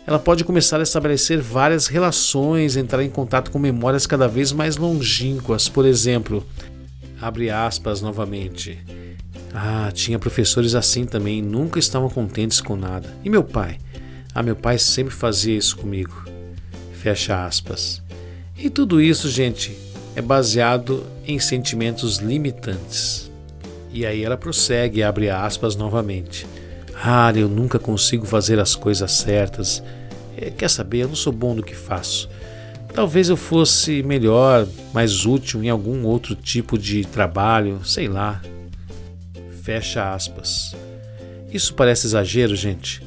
Ela 0.07 0.19
pode 0.19 0.43
começar 0.43 0.81
a 0.81 0.83
estabelecer 0.83 1.41
várias 1.41 1.87
relações, 1.87 2.77
entrar 2.77 3.05
em 3.05 3.11
contato 3.11 3.51
com 3.51 3.59
memórias 3.59 4.07
cada 4.07 4.27
vez 4.27 4.53
mais 4.53 4.77
longínquas. 4.77 5.69
Por 5.69 5.85
exemplo, 5.85 6.45
abre 7.23 7.49
aspas 7.51 8.03
novamente. 8.03 8.79
Ah, 9.55 9.91
tinha 9.95 10.19
professores 10.19 10.75
assim 10.75 11.07
também, 11.07 11.41
nunca 11.41 11.79
estavam 11.79 12.11
contentes 12.11 12.61
com 12.61 12.75
nada. 12.75 13.09
E 13.25 13.31
meu 13.31 13.45
pai? 13.45 13.79
Ah, 14.35 14.43
meu 14.43 14.57
pai 14.57 14.77
sempre 14.79 15.15
fazia 15.15 15.57
isso 15.57 15.77
comigo. 15.77 16.25
Fecha 16.93 17.47
aspas. 17.47 18.03
E 18.59 18.69
tudo 18.69 19.01
isso, 19.01 19.29
gente, 19.31 19.79
é 20.17 20.21
baseado 20.21 21.07
em 21.25 21.39
sentimentos 21.39 22.19
limitantes. 22.19 23.31
E 23.93 24.05
aí 24.05 24.25
ela 24.25 24.37
prossegue, 24.37 25.03
abre 25.03 25.31
aspas 25.31 25.77
novamente. 25.77 26.47
Ah, 26.95 27.33
eu 27.35 27.49
nunca 27.49 27.79
consigo 27.79 28.27
fazer 28.27 28.59
as 28.59 28.75
coisas 28.75 29.13
certas. 29.13 29.83
É, 30.37 30.51
quer 30.51 30.69
saber, 30.69 31.01
eu 31.01 31.09
não 31.09 31.15
sou 31.15 31.33
bom 31.33 31.55
no 31.55 31.63
que 31.63 31.75
faço. 31.75 32.29
Talvez 32.95 33.31
eu 33.31 33.37
fosse 33.37 34.03
melhor, 34.03 34.67
mais 34.93 35.25
útil 35.25 35.65
em 35.65 35.71
algum 35.71 36.05
outro 36.05 36.35
tipo 36.35 36.79
de 36.79 37.05
trabalho, 37.07 37.83
sei 37.85 38.07
lá. 38.07 38.43
Fecha 39.63 40.13
aspas. 40.13 40.77
Isso 41.51 41.75
parece 41.75 42.07
exagero, 42.07 42.55
gente. 42.55 43.03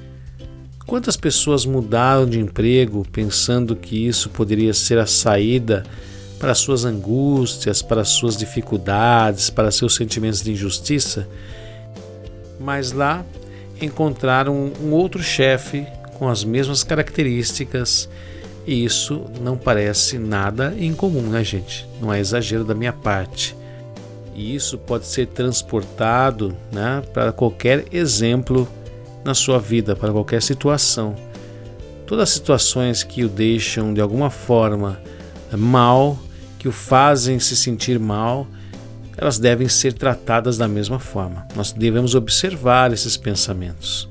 Quantas 0.88 1.18
pessoas 1.18 1.66
mudaram 1.66 2.28
de 2.28 2.40
emprego 2.40 3.06
pensando 3.12 3.76
que 3.76 4.08
isso 4.08 4.30
poderia 4.30 4.74
ser 4.74 4.98
a 4.98 5.06
saída 5.06 5.84
para 6.40 6.54
suas 6.54 6.84
angústias, 6.86 7.82
para 7.82 8.04
suas 8.04 8.38
dificuldades, 8.38 9.50
para 9.50 9.72
seus 9.72 9.96
sentimentos 9.96 10.42
de 10.42 10.52
injustiça, 10.52 11.28
mas 12.60 12.92
lá 12.92 13.26
encontraram 13.82 14.72
um 14.82 14.92
outro 14.92 15.24
chefe 15.24 15.86
com 16.18 16.30
as 16.30 16.44
mesmas 16.44 16.84
características 16.84 18.10
e 18.66 18.84
isso 18.84 19.26
não 19.42 19.56
parece 19.58 20.18
nada 20.18 20.76
incomum, 20.80 21.22
né, 21.22 21.44
gente? 21.44 21.88
Não 22.02 22.12
é 22.12 22.20
exagero 22.20 22.64
da 22.64 22.74
minha 22.74 22.94
parte. 22.94 23.56
E 24.34 24.56
isso 24.56 24.78
pode 24.78 25.06
ser 25.06 25.28
transportado 25.28 26.56
né, 26.72 27.02
para 27.14 27.32
qualquer 27.32 27.86
exemplo 27.92 28.68
na 29.24 29.34
sua 29.34 29.60
vida, 29.60 29.96
para 29.96 30.12
qualquer 30.12 30.42
situação. 30.42 31.16
Todas 32.06 32.24
as 32.24 32.30
situações 32.32 33.04
que 33.04 33.24
o 33.24 33.30
deixam 33.30 33.94
de 33.94 34.02
alguma 34.02 34.30
forma 34.30 35.00
mal 35.56 36.18
que 36.60 36.68
o 36.68 36.72
fazem 36.72 37.40
se 37.40 37.56
sentir 37.56 38.00
mal, 38.00 38.48
elas 39.16 39.38
devem 39.38 39.70
ser 39.70 39.94
tratadas 39.94 40.58
da 40.58 40.68
mesma 40.68 41.00
forma. 41.00 41.48
Nós 41.56 41.72
devemos 41.72 42.16
observar 42.16 42.92
esses 42.92 43.16
pensamentos. 43.16 44.10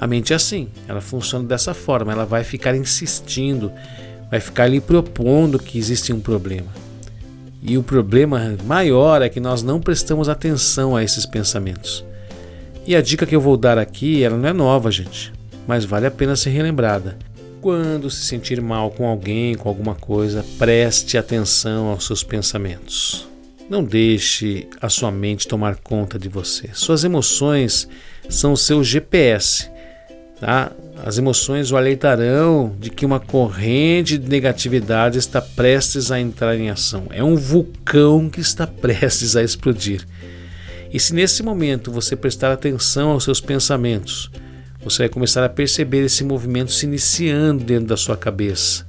A 0.00 0.06
mente 0.06 0.32
é 0.32 0.36
assim, 0.36 0.68
ela 0.88 1.00
funciona 1.00 1.44
dessa 1.46 1.72
forma, 1.72 2.12
ela 2.12 2.26
vai 2.26 2.44
ficar 2.44 2.74
insistindo, 2.74 3.72
vai 4.30 4.40
ficar 4.40 4.66
lhe 4.66 4.80
propondo 4.80 5.58
que 5.58 5.78
existe 5.78 6.12
um 6.12 6.20
problema. 6.20 6.68
E 7.62 7.78
o 7.78 7.82
problema 7.82 8.56
maior 8.64 9.22
é 9.22 9.28
que 9.28 9.40
nós 9.40 9.62
não 9.62 9.80
prestamos 9.80 10.28
atenção 10.28 10.94
a 10.94 11.02
esses 11.02 11.24
pensamentos. 11.24 12.04
E 12.86 12.94
a 12.94 13.00
dica 13.00 13.24
que 13.24 13.34
eu 13.34 13.40
vou 13.40 13.56
dar 13.56 13.78
aqui, 13.78 14.22
ela 14.22 14.36
não 14.36 14.48
é 14.48 14.52
nova, 14.52 14.90
gente. 14.90 15.32
mas 15.66 15.86
vale 15.86 16.06
a 16.06 16.10
pena 16.10 16.36
ser 16.36 16.50
relembrada. 16.50 17.16
Quando 17.62 18.10
se 18.10 18.26
sentir 18.26 18.60
mal 18.60 18.90
com 18.90 19.06
alguém, 19.06 19.54
com 19.54 19.68
alguma 19.68 19.94
coisa, 19.94 20.44
preste 20.58 21.16
atenção 21.16 21.86
aos 21.86 22.04
seus 22.04 22.22
pensamentos. 22.22 23.26
Não 23.70 23.82
deixe 23.82 24.68
a 24.78 24.90
sua 24.90 25.10
mente 25.10 25.48
tomar 25.48 25.76
conta 25.76 26.18
de 26.18 26.28
você. 26.28 26.68
Suas 26.74 27.02
emoções 27.02 27.88
são 28.28 28.52
o 28.52 28.56
seu 28.58 28.84
GPS. 28.84 29.70
Tá? 30.44 30.70
As 31.02 31.16
emoções 31.16 31.72
o 31.72 31.76
alertarão 31.76 32.76
de 32.78 32.90
que 32.90 33.06
uma 33.06 33.18
corrente 33.18 34.18
de 34.18 34.28
negatividade 34.28 35.16
está 35.16 35.40
prestes 35.40 36.12
a 36.12 36.20
entrar 36.20 36.54
em 36.58 36.68
ação. 36.68 37.06
É 37.10 37.24
um 37.24 37.34
vulcão 37.34 38.28
que 38.28 38.42
está 38.42 38.66
prestes 38.68 39.36
a 39.36 39.42
explodir. 39.42 40.06
E 40.92 41.00
se 41.00 41.14
nesse 41.14 41.42
momento 41.42 41.90
você 41.90 42.14
prestar 42.14 42.52
atenção 42.52 43.08
aos 43.08 43.24
seus 43.24 43.40
pensamentos, 43.40 44.30
você 44.84 45.04
vai 45.04 45.08
começar 45.08 45.42
a 45.42 45.48
perceber 45.48 46.04
esse 46.04 46.22
movimento 46.22 46.72
se 46.72 46.84
iniciando 46.84 47.64
dentro 47.64 47.86
da 47.86 47.96
sua 47.96 48.16
cabeça. 48.18 48.86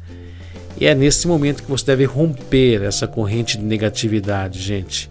E 0.78 0.86
é 0.86 0.94
nesse 0.94 1.26
momento 1.26 1.64
que 1.64 1.72
você 1.72 1.86
deve 1.86 2.04
romper 2.04 2.82
essa 2.82 3.08
corrente 3.08 3.58
de 3.58 3.64
negatividade, 3.64 4.60
gente. 4.60 5.10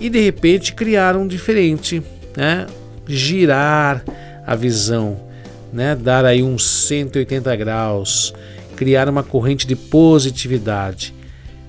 E 0.00 0.10
de 0.10 0.20
repente 0.20 0.74
criar 0.74 1.16
um 1.16 1.28
diferente, 1.28 2.02
né? 2.36 2.66
Girar 3.06 4.04
a 4.44 4.56
visão, 4.56 5.27
né? 5.72 5.94
Dar 5.94 6.24
aí 6.24 6.42
uns 6.42 6.66
180 6.66 7.54
graus, 7.56 8.32
criar 8.76 9.08
uma 9.08 9.22
corrente 9.22 9.66
de 9.66 9.76
positividade. 9.76 11.14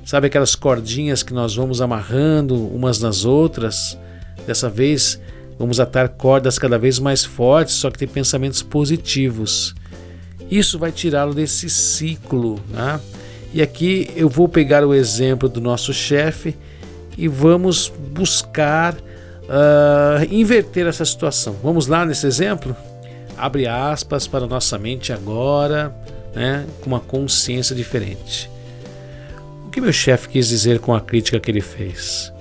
Sabe 0.05 0.27
aquelas 0.27 0.55
cordinhas 0.55 1.21
que 1.21 1.33
nós 1.33 1.55
vamos 1.55 1.81
amarrando 1.81 2.55
umas 2.55 2.99
nas 2.99 3.25
outras? 3.25 3.97
Dessa 4.47 4.69
vez 4.69 5.19
vamos 5.57 5.79
atar 5.79 6.09
cordas 6.09 6.57
cada 6.57 6.77
vez 6.77 6.97
mais 6.97 7.23
fortes, 7.23 7.75
só 7.75 7.91
que 7.91 7.99
tem 7.99 8.07
pensamentos 8.07 8.63
positivos. 8.63 9.75
Isso 10.49 10.79
vai 10.79 10.91
tirá-lo 10.91 11.33
desse 11.33 11.69
ciclo. 11.69 12.59
Né? 12.69 12.99
E 13.53 13.61
aqui 13.61 14.09
eu 14.15 14.29
vou 14.29 14.47
pegar 14.47 14.83
o 14.83 14.93
exemplo 14.93 15.47
do 15.47 15.61
nosso 15.61 15.93
chefe 15.93 16.55
e 17.17 17.27
vamos 17.27 17.91
buscar 18.11 18.95
uh, 18.95 20.25
inverter 20.31 20.87
essa 20.87 21.05
situação. 21.05 21.55
Vamos 21.61 21.87
lá 21.87 22.05
nesse 22.05 22.25
exemplo? 22.25 22.75
Abre 23.39 23.67
aspas 23.67 24.27
para 24.27 24.45
nossa 24.45 24.77
mente 24.77 25.13
agora, 25.13 25.95
né, 26.35 26.65
com 26.81 26.87
uma 26.87 26.99
consciência 26.99 27.73
diferente. 27.73 28.51
O 29.65 29.69
que 29.69 29.79
meu 29.79 29.93
chefe 29.93 30.27
quis 30.27 30.49
dizer 30.49 30.79
com 30.79 30.93
a 30.93 30.99
crítica 30.99 31.39
que 31.39 31.49
ele 31.49 31.61
fez? 31.61 32.33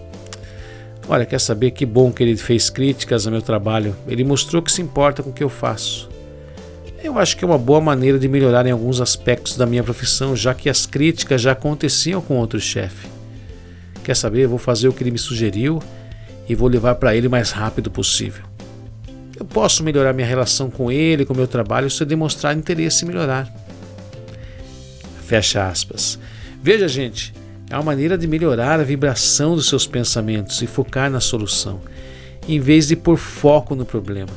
Olha, 1.09 1.25
quer 1.25 1.39
saber 1.39 1.71
que 1.71 1.87
bom 1.87 2.11
que 2.11 2.21
ele 2.21 2.37
fez 2.37 2.69
críticas 2.69 3.27
ao 3.27 3.33
meu 3.33 3.41
trabalho? 3.41 3.95
Ele 4.09 4.25
mostrou 4.25 4.61
que 4.61 4.73
se 4.73 4.83
importa 4.83 5.23
com 5.23 5.31
o 5.31 5.33
que 5.33 5.45
eu 5.45 5.49
faço. 5.49 6.09
Eu 7.01 7.17
acho 7.17 7.37
que 7.37 7.45
é 7.45 7.47
uma 7.47 7.57
boa 7.57 7.81
maneira 7.81 8.19
de 8.19 8.27
melhorar 8.27 8.67
em 8.67 8.73
alguns 8.73 9.01
aspectos 9.01 9.57
da 9.57 9.67
minha 9.67 9.85
profissão, 9.85 10.35
já 10.35 10.53
que 10.53 10.69
as 10.69 10.85
críticas 10.85 11.41
já 11.41 11.53
aconteciam 11.53 12.21
com 12.21 12.39
outro 12.39 12.59
chefe. 12.59 13.07
Quer 14.03 14.17
saber? 14.17 14.49
Vou 14.49 14.59
fazer 14.59 14.89
o 14.89 14.93
que 14.93 15.05
ele 15.05 15.13
me 15.13 15.19
sugeriu 15.19 15.81
e 16.49 16.57
vou 16.57 16.69
levar 16.69 16.97
para 16.97 17.15
ele 17.15 17.29
o 17.29 17.31
mais 17.31 17.53
rápido 17.53 17.89
possível. 17.89 18.58
Eu 19.39 19.45
posso 19.45 19.85
melhorar 19.85 20.13
minha 20.13 20.27
relação 20.27 20.69
com 20.69 20.91
ele, 20.91 21.25
com 21.25 21.33
o 21.33 21.37
meu 21.37 21.47
trabalho, 21.47 21.89
se 21.89 22.03
eu 22.03 22.07
demonstrar 22.07 22.57
interesse 22.57 23.05
em 23.05 23.09
melhorar. 23.09 23.49
Fecha 25.25 25.69
aspas. 25.69 26.19
Veja, 26.61 26.89
gente, 26.89 27.33
é 27.71 27.77
uma 27.77 27.85
maneira 27.85 28.19
de 28.19 28.27
melhorar 28.27 28.81
a 28.81 28.83
vibração 28.83 29.55
dos 29.55 29.69
seus 29.69 29.87
pensamentos 29.87 30.61
e 30.61 30.67
focar 30.67 31.09
na 31.09 31.21
solução, 31.21 31.81
em 32.49 32.59
vez 32.59 32.89
de 32.89 32.97
pôr 32.97 33.17
foco 33.17 33.77
no 33.77 33.85
problema. 33.85 34.33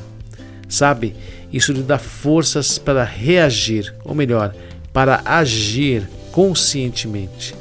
Sabe? 0.68 1.16
Isso 1.52 1.72
lhe 1.72 1.82
dá 1.82 1.98
forças 1.98 2.78
para 2.78 3.02
reagir, 3.02 3.92
ou 4.04 4.14
melhor, 4.14 4.54
para 4.92 5.20
agir 5.24 6.08
conscientemente. 6.30 7.54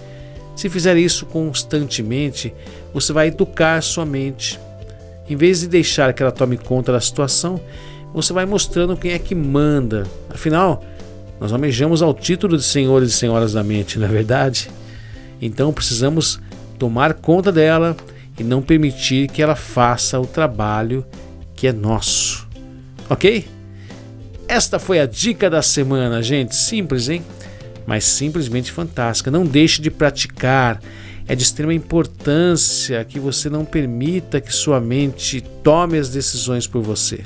Se 0.56 0.70
fizer 0.70 0.96
isso 0.96 1.26
constantemente, 1.26 2.54
você 2.94 3.12
vai 3.12 3.30
educar 3.30 3.82
sua 3.82 4.06
mente. 4.06 4.60
Em 5.32 5.36
vez 5.38 5.62
de 5.62 5.68
deixar 5.70 6.12
que 6.12 6.22
ela 6.22 6.30
tome 6.30 6.58
conta 6.58 6.92
da 6.92 7.00
situação, 7.00 7.58
você 8.14 8.34
vai 8.34 8.46
mostrando 8.46 8.98
quem 8.98 9.14
é 9.14 9.18
que 9.18 9.34
manda. 9.34 10.04
Afinal, 10.30 10.84
nós 11.40 11.54
almejamos 11.54 12.02
ao 12.02 12.14
título 12.14 12.58
de 12.58 12.64
senhores 12.64 13.12
e 13.12 13.14
senhoras 13.14 13.54
da 13.54 13.64
mente, 13.64 13.98
não 13.98 14.08
é 14.08 14.10
verdade? 14.10 14.70
Então 15.42 15.72
precisamos 15.72 16.38
tomar 16.78 17.14
conta 17.14 17.50
dela 17.50 17.96
e 18.38 18.44
não 18.44 18.62
permitir 18.62 19.30
que 19.30 19.42
ela 19.42 19.56
faça 19.56 20.20
o 20.20 20.28
trabalho 20.28 21.06
que 21.56 21.66
é 21.66 21.72
nosso. 21.72 22.46
Ok? 23.10 23.48
Esta 24.50 24.80
foi 24.80 25.00
a 25.00 25.06
dica 25.06 25.50
da 25.50 25.62
semana, 25.62 26.22
gente. 26.22 26.58
Simples, 26.58 27.08
hein? 27.08 27.24
Mas 27.88 28.04
simplesmente 28.04 28.70
fantástica. 28.70 29.32
Não 29.32 29.46
deixe 29.46 29.82
de 29.82 29.90
praticar. 29.90 30.82
É 31.32 31.36
de 31.36 31.44
extrema 31.44 31.74
importância 31.74 33.06
que 33.06 33.18
você 33.18 33.50
não 33.50 33.64
permita 33.64 34.42
que 34.42 34.54
sua 34.54 34.82
mente 34.82 35.40
tome 35.64 35.98
as 35.98 36.10
decisões 36.10 36.68
por 36.68 36.82
você. 36.82 37.22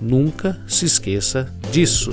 Nunca 0.00 0.58
se 0.66 0.86
esqueça 0.86 1.46
disso. 1.70 2.12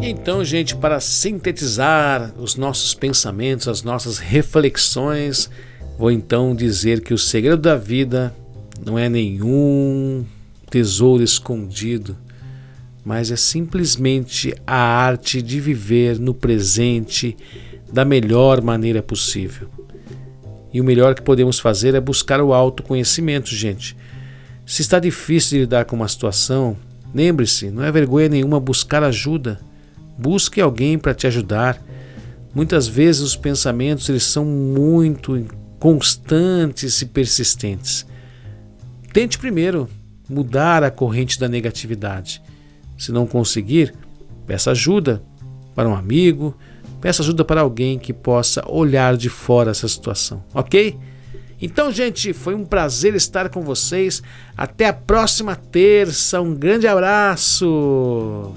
Então, 0.00 0.42
gente, 0.42 0.74
para 0.74 1.00
sintetizar 1.00 2.32
os 2.38 2.56
nossos 2.56 2.94
pensamentos, 2.94 3.68
as 3.68 3.82
nossas 3.82 4.16
reflexões, 4.16 5.50
vou 5.98 6.10
então 6.10 6.56
dizer 6.56 7.02
que 7.02 7.12
o 7.12 7.18
segredo 7.18 7.60
da 7.60 7.76
vida 7.76 8.34
não 8.86 8.98
é 8.98 9.06
nenhum 9.06 10.24
tesouro 10.70 11.22
escondido, 11.22 12.16
mas 13.04 13.30
é 13.30 13.36
simplesmente 13.36 14.54
a 14.66 14.76
arte 14.76 15.42
de 15.42 15.58
viver 15.60 16.18
no 16.18 16.32
presente 16.32 17.36
da 17.92 18.04
melhor 18.04 18.62
maneira 18.62 19.02
possível. 19.02 19.68
E 20.72 20.80
o 20.80 20.84
melhor 20.84 21.14
que 21.14 21.22
podemos 21.22 21.58
fazer 21.58 21.94
é 21.94 22.00
buscar 22.00 22.40
o 22.40 22.52
autoconhecimento, 22.52 23.54
gente. 23.54 23.96
Se 24.64 24.82
está 24.82 25.00
difícil 25.00 25.50
de 25.50 25.60
lidar 25.62 25.84
com 25.84 25.96
uma 25.96 26.06
situação, 26.06 26.76
lembre-se, 27.12 27.70
não 27.70 27.82
é 27.82 27.90
vergonha 27.90 28.28
nenhuma 28.28 28.60
buscar 28.60 29.02
ajuda. 29.02 29.58
Busque 30.16 30.60
alguém 30.60 30.96
para 30.96 31.14
te 31.14 31.26
ajudar. 31.26 31.82
Muitas 32.54 32.86
vezes 32.86 33.22
os 33.22 33.34
pensamentos 33.36 34.08
eles 34.08 34.22
são 34.22 34.44
muito 34.44 35.44
constantes 35.80 37.02
e 37.02 37.06
persistentes. 37.06 38.06
Tente 39.12 39.38
primeiro 39.38 39.88
mudar 40.30 40.82
a 40.82 40.90
corrente 40.90 41.38
da 41.38 41.48
negatividade. 41.48 42.40
Se 42.96 43.10
não 43.10 43.26
conseguir, 43.26 43.94
peça 44.46 44.70
ajuda 44.70 45.22
para 45.74 45.88
um 45.88 45.94
amigo, 45.94 46.56
peça 47.00 47.22
ajuda 47.22 47.44
para 47.44 47.62
alguém 47.62 47.98
que 47.98 48.12
possa 48.12 48.62
olhar 48.70 49.16
de 49.16 49.28
fora 49.28 49.70
essa 49.70 49.88
situação, 49.88 50.44
ok? 50.54 50.98
Então, 51.62 51.92
gente, 51.92 52.32
foi 52.32 52.54
um 52.54 52.64
prazer 52.64 53.14
estar 53.14 53.50
com 53.50 53.60
vocês. 53.60 54.22
Até 54.56 54.86
a 54.86 54.94
próxima 54.94 55.54
terça. 55.54 56.40
Um 56.40 56.54
grande 56.54 56.86
abraço. 56.86 58.54